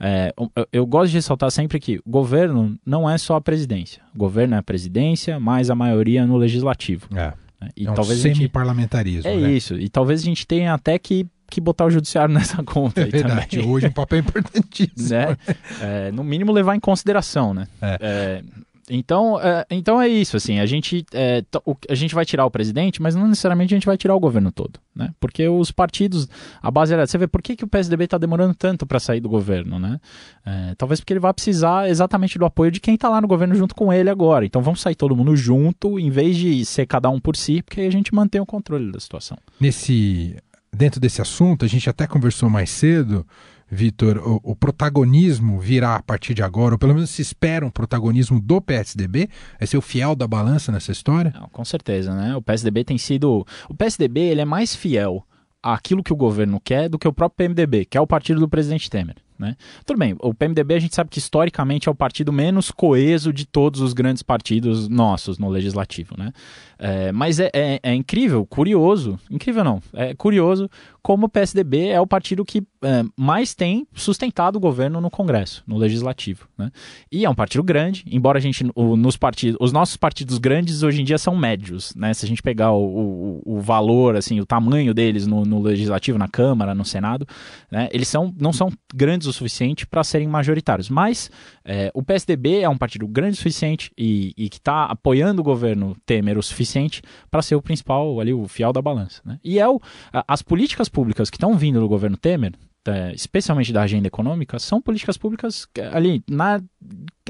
é, 0.00 0.32
eu, 0.36 0.68
eu, 0.72 0.86
gosto 0.86 1.10
de 1.10 1.16
ressaltar 1.16 1.50
sempre 1.50 1.80
que 1.80 1.98
o 1.98 2.10
governo 2.10 2.78
não 2.86 3.08
é 3.08 3.18
só 3.18 3.36
a 3.36 3.40
presidência. 3.40 4.02
O 4.14 4.18
governo 4.18 4.54
é 4.54 4.58
a 4.58 4.62
presidência, 4.62 5.40
mais 5.40 5.70
a 5.70 5.74
maioria 5.74 6.24
no 6.26 6.36
legislativo. 6.36 7.08
É. 7.16 7.32
Né? 7.60 7.68
E 7.76 7.86
é 7.86 7.90
um 7.90 7.94
talvez 7.94 8.20
semi-parlamentarismo. 8.20 9.30
É 9.30 9.36
né? 9.36 9.52
isso. 9.52 9.74
E 9.74 9.88
talvez 9.88 10.22
a 10.22 10.24
gente 10.24 10.46
tenha 10.46 10.74
até 10.74 10.98
que, 10.98 11.26
que 11.50 11.60
botar 11.60 11.86
o 11.86 11.90
judiciário 11.90 12.32
nessa 12.34 12.62
conta. 12.62 13.02
É 13.02 13.06
verdade. 13.06 13.58
Também. 13.58 13.70
Hoje 13.70 13.86
um 13.86 13.92
papel 13.92 14.20
importantíssimo. 14.20 15.08
né? 15.10 15.36
É, 15.80 16.12
no 16.12 16.24
mínimo 16.24 16.52
levar 16.52 16.74
em 16.74 16.80
consideração, 16.80 17.52
né? 17.52 17.66
É. 17.80 17.98
é 18.00 18.42
então, 18.90 19.40
é, 19.40 19.66
então 19.70 20.00
é 20.00 20.08
isso, 20.08 20.36
assim, 20.36 20.58
a 20.58 20.66
gente, 20.66 21.04
é, 21.12 21.44
a 21.88 21.94
gente 21.94 22.14
vai 22.14 22.24
tirar 22.24 22.44
o 22.46 22.50
presidente, 22.50 23.00
mas 23.00 23.14
não 23.14 23.28
necessariamente 23.28 23.74
a 23.74 23.76
gente 23.76 23.86
vai 23.86 23.96
tirar 23.96 24.14
o 24.14 24.20
governo 24.20 24.50
todo, 24.50 24.80
né? 24.94 25.10
Porque 25.20 25.48
os 25.48 25.70
partidos, 25.70 26.28
a 26.62 26.70
base 26.70 26.92
era, 26.92 27.06
você 27.06 27.18
vê 27.18 27.26
por 27.26 27.42
que, 27.42 27.56
que 27.56 27.64
o 27.64 27.68
PSDB 27.68 28.04
está 28.04 28.18
demorando 28.18 28.54
tanto 28.54 28.86
para 28.86 28.98
sair 28.98 29.20
do 29.20 29.28
governo, 29.28 29.78
né? 29.78 30.00
É, 30.44 30.74
talvez 30.76 31.00
porque 31.00 31.12
ele 31.12 31.20
vai 31.20 31.32
precisar 31.32 31.88
exatamente 31.88 32.38
do 32.38 32.44
apoio 32.44 32.70
de 32.70 32.80
quem 32.80 32.94
está 32.94 33.08
lá 33.08 33.20
no 33.20 33.28
governo 33.28 33.54
junto 33.54 33.74
com 33.74 33.92
ele 33.92 34.10
agora. 34.10 34.44
Então 34.44 34.62
vamos 34.62 34.80
sair 34.80 34.94
todo 34.94 35.14
mundo 35.16 35.36
junto, 35.36 35.98
em 35.98 36.10
vez 36.10 36.36
de 36.36 36.64
ser 36.64 36.86
cada 36.86 37.08
um 37.10 37.20
por 37.20 37.36
si, 37.36 37.62
porque 37.62 37.80
aí 37.80 37.86
a 37.86 37.92
gente 37.92 38.14
mantém 38.14 38.40
o 38.40 38.46
controle 38.46 38.90
da 38.90 39.00
situação. 39.00 39.36
Nesse, 39.60 40.36
dentro 40.72 41.00
desse 41.00 41.20
assunto, 41.20 41.64
a 41.64 41.68
gente 41.68 41.88
até 41.88 42.06
conversou 42.06 42.48
mais 42.48 42.70
cedo 42.70 43.26
Vitor, 43.70 44.18
o, 44.18 44.40
o, 44.42 44.56
protagonismo 44.56 45.60
virá 45.60 45.96
a 45.96 46.02
partir 46.02 46.32
de 46.32 46.42
agora, 46.42 46.74
ou 46.74 46.78
pelo 46.78 46.94
menos 46.94 47.10
se 47.10 47.20
espera 47.20 47.66
um 47.66 47.70
protagonismo 47.70 48.40
do 48.40 48.60
PSDB? 48.60 49.28
É 49.60 49.66
ser 49.66 49.76
o 49.76 49.82
fiel 49.82 50.16
da 50.16 50.26
balança 50.26 50.72
nessa 50.72 50.90
história? 50.90 51.32
Não, 51.38 51.48
com 51.48 51.64
certeza, 51.64 52.14
né? 52.14 52.34
O 52.34 52.42
PSDB 52.42 52.84
tem 52.84 52.96
sido. 52.96 53.46
O 53.68 53.74
PSDB 53.74 54.20
ele 54.20 54.40
é 54.40 54.44
mais 54.44 54.74
fiel 54.74 55.24
àquilo 55.62 56.02
que 56.02 56.12
o 56.12 56.16
governo 56.16 56.60
quer 56.60 56.88
do 56.88 56.98
que 56.98 57.06
o 57.06 57.12
próprio 57.12 57.48
PMDB, 57.48 57.84
que 57.84 57.98
é 57.98 58.00
o 58.00 58.06
partido 58.06 58.40
do 58.40 58.48
presidente 58.48 58.88
Temer. 58.88 59.16
Né? 59.38 59.56
Tudo 59.86 59.98
bem, 59.98 60.16
o 60.20 60.34
PMDB 60.34 60.74
a 60.74 60.78
gente 60.80 60.94
sabe 60.94 61.10
que 61.10 61.20
historicamente 61.20 61.88
é 61.88 61.92
o 61.92 61.94
partido 61.94 62.32
menos 62.32 62.72
coeso 62.72 63.32
de 63.32 63.46
todos 63.46 63.80
os 63.80 63.92
grandes 63.92 64.20
partidos 64.20 64.88
nossos 64.88 65.38
no 65.38 65.48
legislativo. 65.48 66.16
Né? 66.18 66.32
É, 66.76 67.12
mas 67.12 67.38
é, 67.38 67.48
é, 67.54 67.78
é, 67.80 67.94
incrível, 67.94 68.44
curioso, 68.44 69.18
incrível 69.30 69.62
não, 69.62 69.80
é 69.92 70.12
curioso 70.14 70.68
como 71.02 71.26
o 71.26 71.28
PSDB 71.28 71.88
é 71.88 72.00
o 72.00 72.06
partido 72.06 72.44
que 72.44 72.62
é, 72.82 73.04
mais 73.16 73.54
tem 73.54 73.86
sustentado 73.94 74.56
o 74.56 74.60
governo 74.60 75.00
no 75.00 75.10
Congresso, 75.10 75.62
no 75.66 75.76
Legislativo. 75.76 76.48
Né? 76.56 76.70
E 77.10 77.24
é 77.24 77.30
um 77.30 77.34
partido 77.34 77.62
grande, 77.62 78.04
embora 78.10 78.38
a 78.38 78.40
gente, 78.40 78.64
o, 78.74 78.96
nos 78.96 79.16
partidos, 79.16 79.56
os 79.60 79.72
nossos 79.72 79.96
partidos 79.96 80.38
grandes 80.38 80.82
hoje 80.82 81.00
em 81.00 81.04
dia 81.04 81.18
são 81.18 81.36
médios. 81.36 81.94
Né? 81.94 82.12
Se 82.14 82.24
a 82.24 82.28
gente 82.28 82.42
pegar 82.42 82.72
o, 82.72 82.84
o, 82.84 83.42
o 83.56 83.60
valor, 83.60 84.16
assim, 84.16 84.40
o 84.40 84.46
tamanho 84.46 84.92
deles 84.92 85.26
no, 85.26 85.44
no, 85.44 85.60
Legislativo, 85.60 86.18
na 86.18 86.28
Câmara, 86.28 86.74
no 86.74 86.84
Senado, 86.84 87.26
né? 87.70 87.88
eles 87.92 88.08
são, 88.08 88.34
não 88.38 88.52
são 88.52 88.70
grandes 88.94 89.26
o 89.26 89.32
suficiente 89.32 89.86
para 89.86 90.04
serem 90.04 90.28
majoritários. 90.28 90.88
Mas 90.88 91.30
é, 91.64 91.90
o 91.94 92.02
PSDB 92.02 92.60
é 92.60 92.68
um 92.68 92.78
partido 92.78 93.06
grande 93.06 93.34
o 93.34 93.36
suficiente 93.36 93.90
e, 93.96 94.32
e 94.36 94.48
que 94.48 94.58
está 94.58 94.84
apoiando 94.84 95.40
o 95.40 95.44
governo 95.44 95.96
Temer 96.06 96.38
o 96.38 96.42
suficiente 96.42 97.02
para 97.30 97.42
ser 97.42 97.54
o 97.56 97.62
principal 97.62 98.20
ali, 98.20 98.32
o 98.32 98.46
fiel 98.48 98.72
da 98.72 98.80
balança. 98.82 99.20
Né? 99.24 99.38
E 99.44 99.58
é 99.58 99.68
o, 99.68 99.80
as 100.26 100.42
políticas 100.42 100.87
públicas 100.88 101.30
que 101.30 101.36
estão 101.36 101.56
vindo 101.56 101.80
do 101.80 101.88
governo 101.88 102.16
Temer, 102.16 102.52
é, 102.86 103.12
especialmente 103.14 103.72
da 103.72 103.82
agenda 103.82 104.06
econômica, 104.06 104.58
são 104.58 104.80
políticas 104.80 105.16
públicas 105.16 105.68
ali 105.92 106.22
na, 106.28 106.60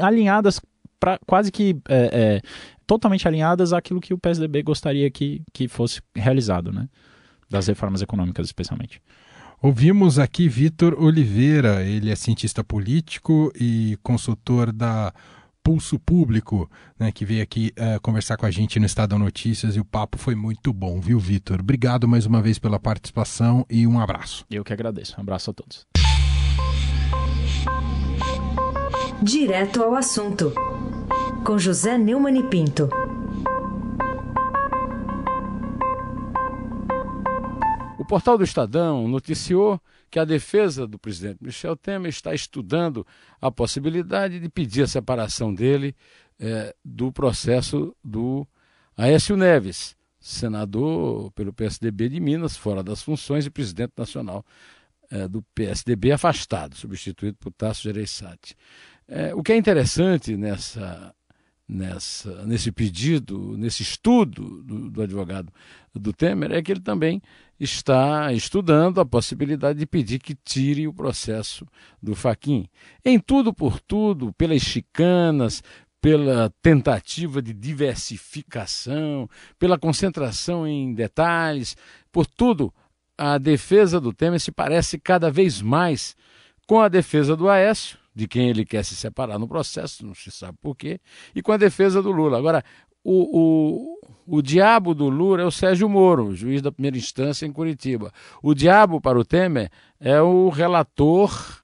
alinhadas 0.00 0.60
para 1.00 1.18
quase 1.26 1.50
que 1.50 1.76
é, 1.88 2.10
é, 2.12 2.42
totalmente 2.86 3.26
alinhadas 3.26 3.72
àquilo 3.72 4.00
que 4.00 4.14
o 4.14 4.18
PSDB 4.18 4.62
gostaria 4.62 5.10
que, 5.10 5.42
que 5.52 5.68
fosse 5.68 6.00
realizado, 6.14 6.72
né? 6.72 6.88
Das 7.48 7.66
reformas 7.66 8.02
econômicas, 8.02 8.46
especialmente. 8.46 9.00
Ouvimos 9.60 10.18
aqui 10.18 10.48
Vitor 10.48 10.94
Oliveira, 11.02 11.82
ele 11.82 12.10
é 12.10 12.16
cientista 12.16 12.62
político 12.62 13.52
e 13.58 13.98
consultor 14.02 14.72
da 14.72 15.12
Pulso 15.62 15.98
Público, 15.98 16.70
né, 16.98 17.12
que 17.12 17.24
veio 17.24 17.42
aqui 17.42 17.72
uh, 17.78 18.00
conversar 18.00 18.36
com 18.36 18.46
a 18.46 18.50
gente 18.50 18.78
no 18.80 18.86
Estadão 18.86 19.18
Notícias 19.18 19.76
e 19.76 19.80
o 19.80 19.84
papo 19.84 20.16
foi 20.16 20.34
muito 20.34 20.72
bom, 20.72 21.00
viu, 21.00 21.18
Vitor? 21.18 21.60
Obrigado 21.60 22.08
mais 22.08 22.26
uma 22.26 22.40
vez 22.40 22.58
pela 22.58 22.78
participação 22.78 23.66
e 23.68 23.86
um 23.86 24.00
abraço. 24.00 24.44
Eu 24.50 24.64
que 24.64 24.72
agradeço. 24.72 25.14
Um 25.18 25.20
abraço 25.20 25.50
a 25.50 25.54
todos. 25.54 25.86
Direto 29.22 29.82
ao 29.82 29.94
assunto, 29.94 30.52
com 31.44 31.58
José 31.58 31.98
Neumann 31.98 32.38
e 32.38 32.42
Pinto. 32.44 32.88
Portal 38.08 38.38
do 38.38 38.42
Estadão 38.42 39.06
noticiou 39.06 39.80
que 40.10 40.18
a 40.18 40.24
defesa 40.24 40.86
do 40.86 40.98
presidente 40.98 41.38
Michel 41.42 41.76
Temer 41.76 42.08
está 42.08 42.34
estudando 42.34 43.06
a 43.40 43.50
possibilidade 43.50 44.40
de 44.40 44.48
pedir 44.48 44.82
a 44.82 44.86
separação 44.86 45.54
dele 45.54 45.94
é, 46.40 46.74
do 46.82 47.12
processo 47.12 47.94
do 48.02 48.46
Aécio 48.96 49.36
Neves, 49.36 49.94
senador 50.18 51.30
pelo 51.32 51.52
PSDB 51.52 52.08
de 52.08 52.18
Minas, 52.18 52.56
fora 52.56 52.82
das 52.82 53.02
funções, 53.02 53.44
e 53.44 53.50
presidente 53.50 53.92
nacional 53.96 54.44
é, 55.10 55.28
do 55.28 55.42
PSDB 55.54 56.10
afastado, 56.10 56.74
substituído 56.74 57.36
por 57.38 57.52
Tasso 57.52 57.82
Gereissati. 57.82 58.56
É, 59.06 59.34
o 59.34 59.42
que 59.42 59.52
é 59.52 59.56
interessante 59.56 60.36
nessa 60.36 61.14
nessa, 61.68 62.46
nesse 62.46 62.72
pedido, 62.72 63.56
nesse 63.58 63.82
estudo 63.82 64.62
do, 64.62 64.90
do, 64.90 65.02
advogado 65.02 65.52
do 65.94 66.12
Temer, 66.12 66.52
é 66.52 66.62
que 66.62 66.72
ele 66.72 66.80
também 66.80 67.20
está 67.60 68.32
estudando 68.32 69.00
a 69.00 69.04
possibilidade 69.04 69.78
de 69.78 69.86
pedir 69.86 70.18
que 70.18 70.34
tire 70.34 70.88
o 70.88 70.94
processo 70.94 71.66
do 72.02 72.14
Faquin. 72.14 72.66
Em 73.04 73.18
tudo 73.18 73.52
por 73.52 73.80
tudo, 73.80 74.32
pelas 74.32 74.62
chicanas, 74.62 75.62
pela 76.00 76.50
tentativa 76.62 77.42
de 77.42 77.52
diversificação, 77.52 79.28
pela 79.58 79.78
concentração 79.78 80.66
em 80.66 80.94
detalhes, 80.94 81.76
por 82.10 82.24
tudo, 82.26 82.72
a 83.16 83.36
defesa 83.36 84.00
do 84.00 84.12
Temer 84.12 84.40
se 84.40 84.52
parece 84.52 84.98
cada 84.98 85.30
vez 85.30 85.60
mais 85.60 86.16
com 86.66 86.80
a 86.80 86.88
defesa 86.88 87.34
do 87.34 87.48
Aécio, 87.48 87.98
de 88.18 88.26
quem 88.26 88.50
ele 88.50 88.64
quer 88.64 88.84
se 88.84 88.96
separar 88.96 89.38
no 89.38 89.46
processo, 89.46 90.04
não 90.04 90.12
se 90.12 90.28
sabe 90.32 90.58
por 90.60 90.74
quê, 90.74 90.98
e 91.36 91.40
com 91.40 91.52
a 91.52 91.56
defesa 91.56 92.02
do 92.02 92.10
Lula. 92.10 92.36
Agora, 92.36 92.64
o, 93.04 94.00
o, 94.26 94.38
o 94.38 94.42
diabo 94.42 94.92
do 94.92 95.08
Lula 95.08 95.42
é 95.42 95.44
o 95.44 95.52
Sérgio 95.52 95.88
Moro, 95.88 96.34
juiz 96.34 96.60
da 96.60 96.72
primeira 96.72 96.96
instância 96.96 97.46
em 97.46 97.52
Curitiba. 97.52 98.12
O 98.42 98.54
diabo 98.54 99.00
para 99.00 99.16
o 99.16 99.24
Temer 99.24 99.70
é 100.00 100.20
o 100.20 100.48
relator 100.48 101.62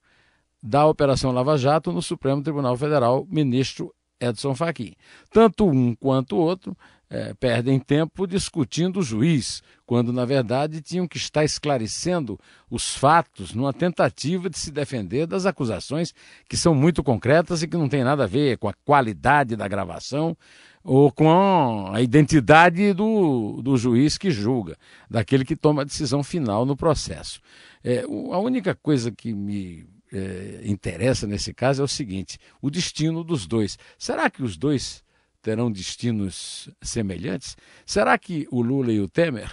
da 0.63 0.87
Operação 0.87 1.33
Lava 1.33 1.59
Jato 1.59 1.91
no 1.91 2.01
Supremo 2.01 2.41
Tribunal 2.41 2.77
Federal, 2.77 3.27
ministro 3.29 3.93
Edson 4.21 4.55
Fachin. 4.55 4.95
Tanto 5.33 5.67
um 5.67 5.93
quanto 5.97 6.37
o 6.37 6.41
outro 6.41 6.77
é, 7.15 7.33
perdem 7.33 7.79
tempo 7.79 8.27
discutindo 8.27 8.99
o 8.99 9.03
juiz, 9.03 9.63
quando 9.87 10.13
na 10.13 10.25
verdade 10.25 10.81
tinham 10.81 11.07
que 11.07 11.17
estar 11.17 11.45
esclarecendo 11.45 12.37
os 12.69 12.97
fatos 12.97 13.55
numa 13.55 13.73
tentativa 13.73 14.51
de 14.51 14.59
se 14.59 14.73
defender 14.73 15.25
das 15.25 15.47
acusações 15.47 16.13
que 16.49 16.57
são 16.57 16.75
muito 16.75 17.05
concretas 17.05 17.63
e 17.63 17.69
que 17.69 17.77
não 17.77 17.89
têm 17.89 18.03
nada 18.03 18.25
a 18.25 18.27
ver 18.27 18.59
com 18.59 18.69
a 18.69 18.75
qualidade 18.85 19.55
da 19.55 19.69
gravação 19.69 20.37
ou 20.83 21.13
com 21.13 21.89
a 21.93 22.03
identidade 22.03 22.93
do, 22.93 23.63
do 23.63 23.77
juiz 23.77 24.19
que 24.19 24.33
julga, 24.33 24.77
daquele 25.09 25.45
que 25.45 25.55
toma 25.55 25.83
a 25.83 25.85
decisão 25.85 26.25
final 26.25 26.67
no 26.67 26.77
processo. 26.77 27.41
É, 27.85 28.01
a 28.03 28.39
única 28.39 28.75
coisa 28.75 29.13
que 29.13 29.33
me 29.33 29.87
é, 30.13 30.63
interessa 30.65 31.29
nesse 31.29 31.55
caso 31.55 31.81
é 31.81 31.85
o 31.85 31.89
seguinte: 31.89 32.39
o 32.61 32.71
destino 32.71 33.23
dos 33.23 33.47
dois. 33.47 33.79
Será 33.97 34.29
que 34.29 34.43
os 34.43 34.57
dois 34.57 35.04
terão 35.45 35.71
destinos 35.71 36.71
semelhantes? 36.81 37.55
Será 37.85 38.17
que 38.17 38.49
o 38.51 38.63
Lula 38.63 38.91
e 38.91 38.99
o 38.99 39.07
Temer 39.07 39.51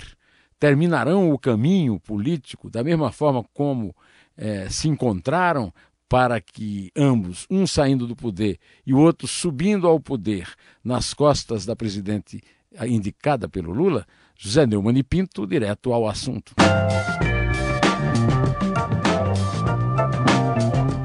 terminarão 0.57 1.31
o 1.31 1.37
caminho 1.37 1.99
político 1.99 2.69
da 2.69 2.81
mesma 2.81 3.11
forma 3.11 3.43
como 3.53 3.93
é, 4.37 4.69
se 4.69 4.87
encontraram 4.87 5.73
para 6.07 6.39
que 6.39 6.91
ambos, 6.95 7.45
um 7.49 7.67
saindo 7.67 8.07
do 8.07 8.15
poder 8.15 8.57
e 8.85 8.93
o 8.93 8.99
outro 8.99 9.27
subindo 9.27 9.85
ao 9.85 9.99
poder 9.99 10.47
nas 10.83 11.13
costas 11.13 11.65
da 11.65 11.75
presidente 11.75 12.41
indicada 12.87 13.49
pelo 13.49 13.73
Lula? 13.73 14.07
José 14.37 14.65
Neumann 14.65 14.97
e 14.97 15.03
Pinto, 15.03 15.45
direto 15.45 15.91
ao 15.91 16.07
assunto. 16.07 16.53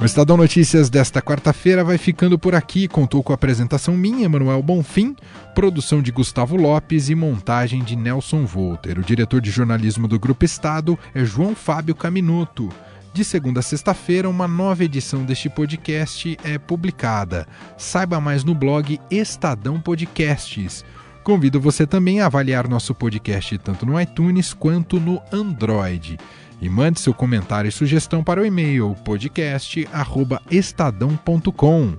O 0.06 0.14
Estadão 0.16 0.36
Notícias 0.36 0.88
desta 0.88 1.20
quarta-feira 1.20 1.82
vai 1.82 1.98
ficando 1.98 2.38
por 2.38 2.54
aqui. 2.54 2.86
Contou 2.86 3.24
com 3.24 3.32
a 3.32 3.34
apresentação 3.34 3.96
minha, 3.96 4.28
Manuel 4.28 4.62
Bonfim, 4.62 5.16
produção 5.52 6.00
de 6.00 6.12
Gustavo 6.12 6.54
Lopes 6.54 7.08
e 7.08 7.14
montagem 7.16 7.82
de 7.82 7.96
Nelson 7.96 8.46
Volter. 8.46 9.00
O 9.00 9.02
diretor 9.02 9.40
de 9.40 9.50
jornalismo 9.50 10.06
do 10.06 10.16
Grupo 10.16 10.44
Estado 10.44 10.96
é 11.12 11.24
João 11.24 11.56
Fábio 11.56 11.92
Caminuto. 11.92 12.68
De 13.12 13.24
segunda 13.24 13.58
a 13.58 13.62
sexta-feira, 13.64 14.30
uma 14.30 14.46
nova 14.46 14.84
edição 14.84 15.24
deste 15.24 15.50
podcast 15.50 16.38
é 16.44 16.56
publicada. 16.56 17.44
Saiba 17.76 18.20
mais 18.20 18.44
no 18.44 18.54
blog 18.54 19.00
Estadão 19.10 19.80
Podcasts. 19.80 20.84
Convido 21.24 21.60
você 21.60 21.84
também 21.84 22.20
a 22.20 22.26
avaliar 22.26 22.68
nosso 22.68 22.94
podcast 22.94 23.58
tanto 23.58 23.84
no 23.84 24.00
iTunes 24.00 24.54
quanto 24.54 25.00
no 25.00 25.20
Android 25.32 26.16
e 26.60 26.68
mande 26.68 27.00
seu 27.00 27.14
comentário 27.14 27.68
e 27.68 27.72
sugestão 27.72 28.24
para 28.24 28.40
o 28.40 28.44
e-mail 28.44 28.96
podcast@estadão.com. 29.04 31.96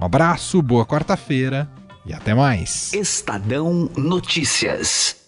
Um 0.00 0.04
abraço, 0.04 0.62
boa 0.62 0.86
quarta-feira 0.86 1.68
e 2.06 2.14
até 2.14 2.34
mais. 2.34 2.92
Estadão 2.92 3.90
Notícias. 3.96 5.19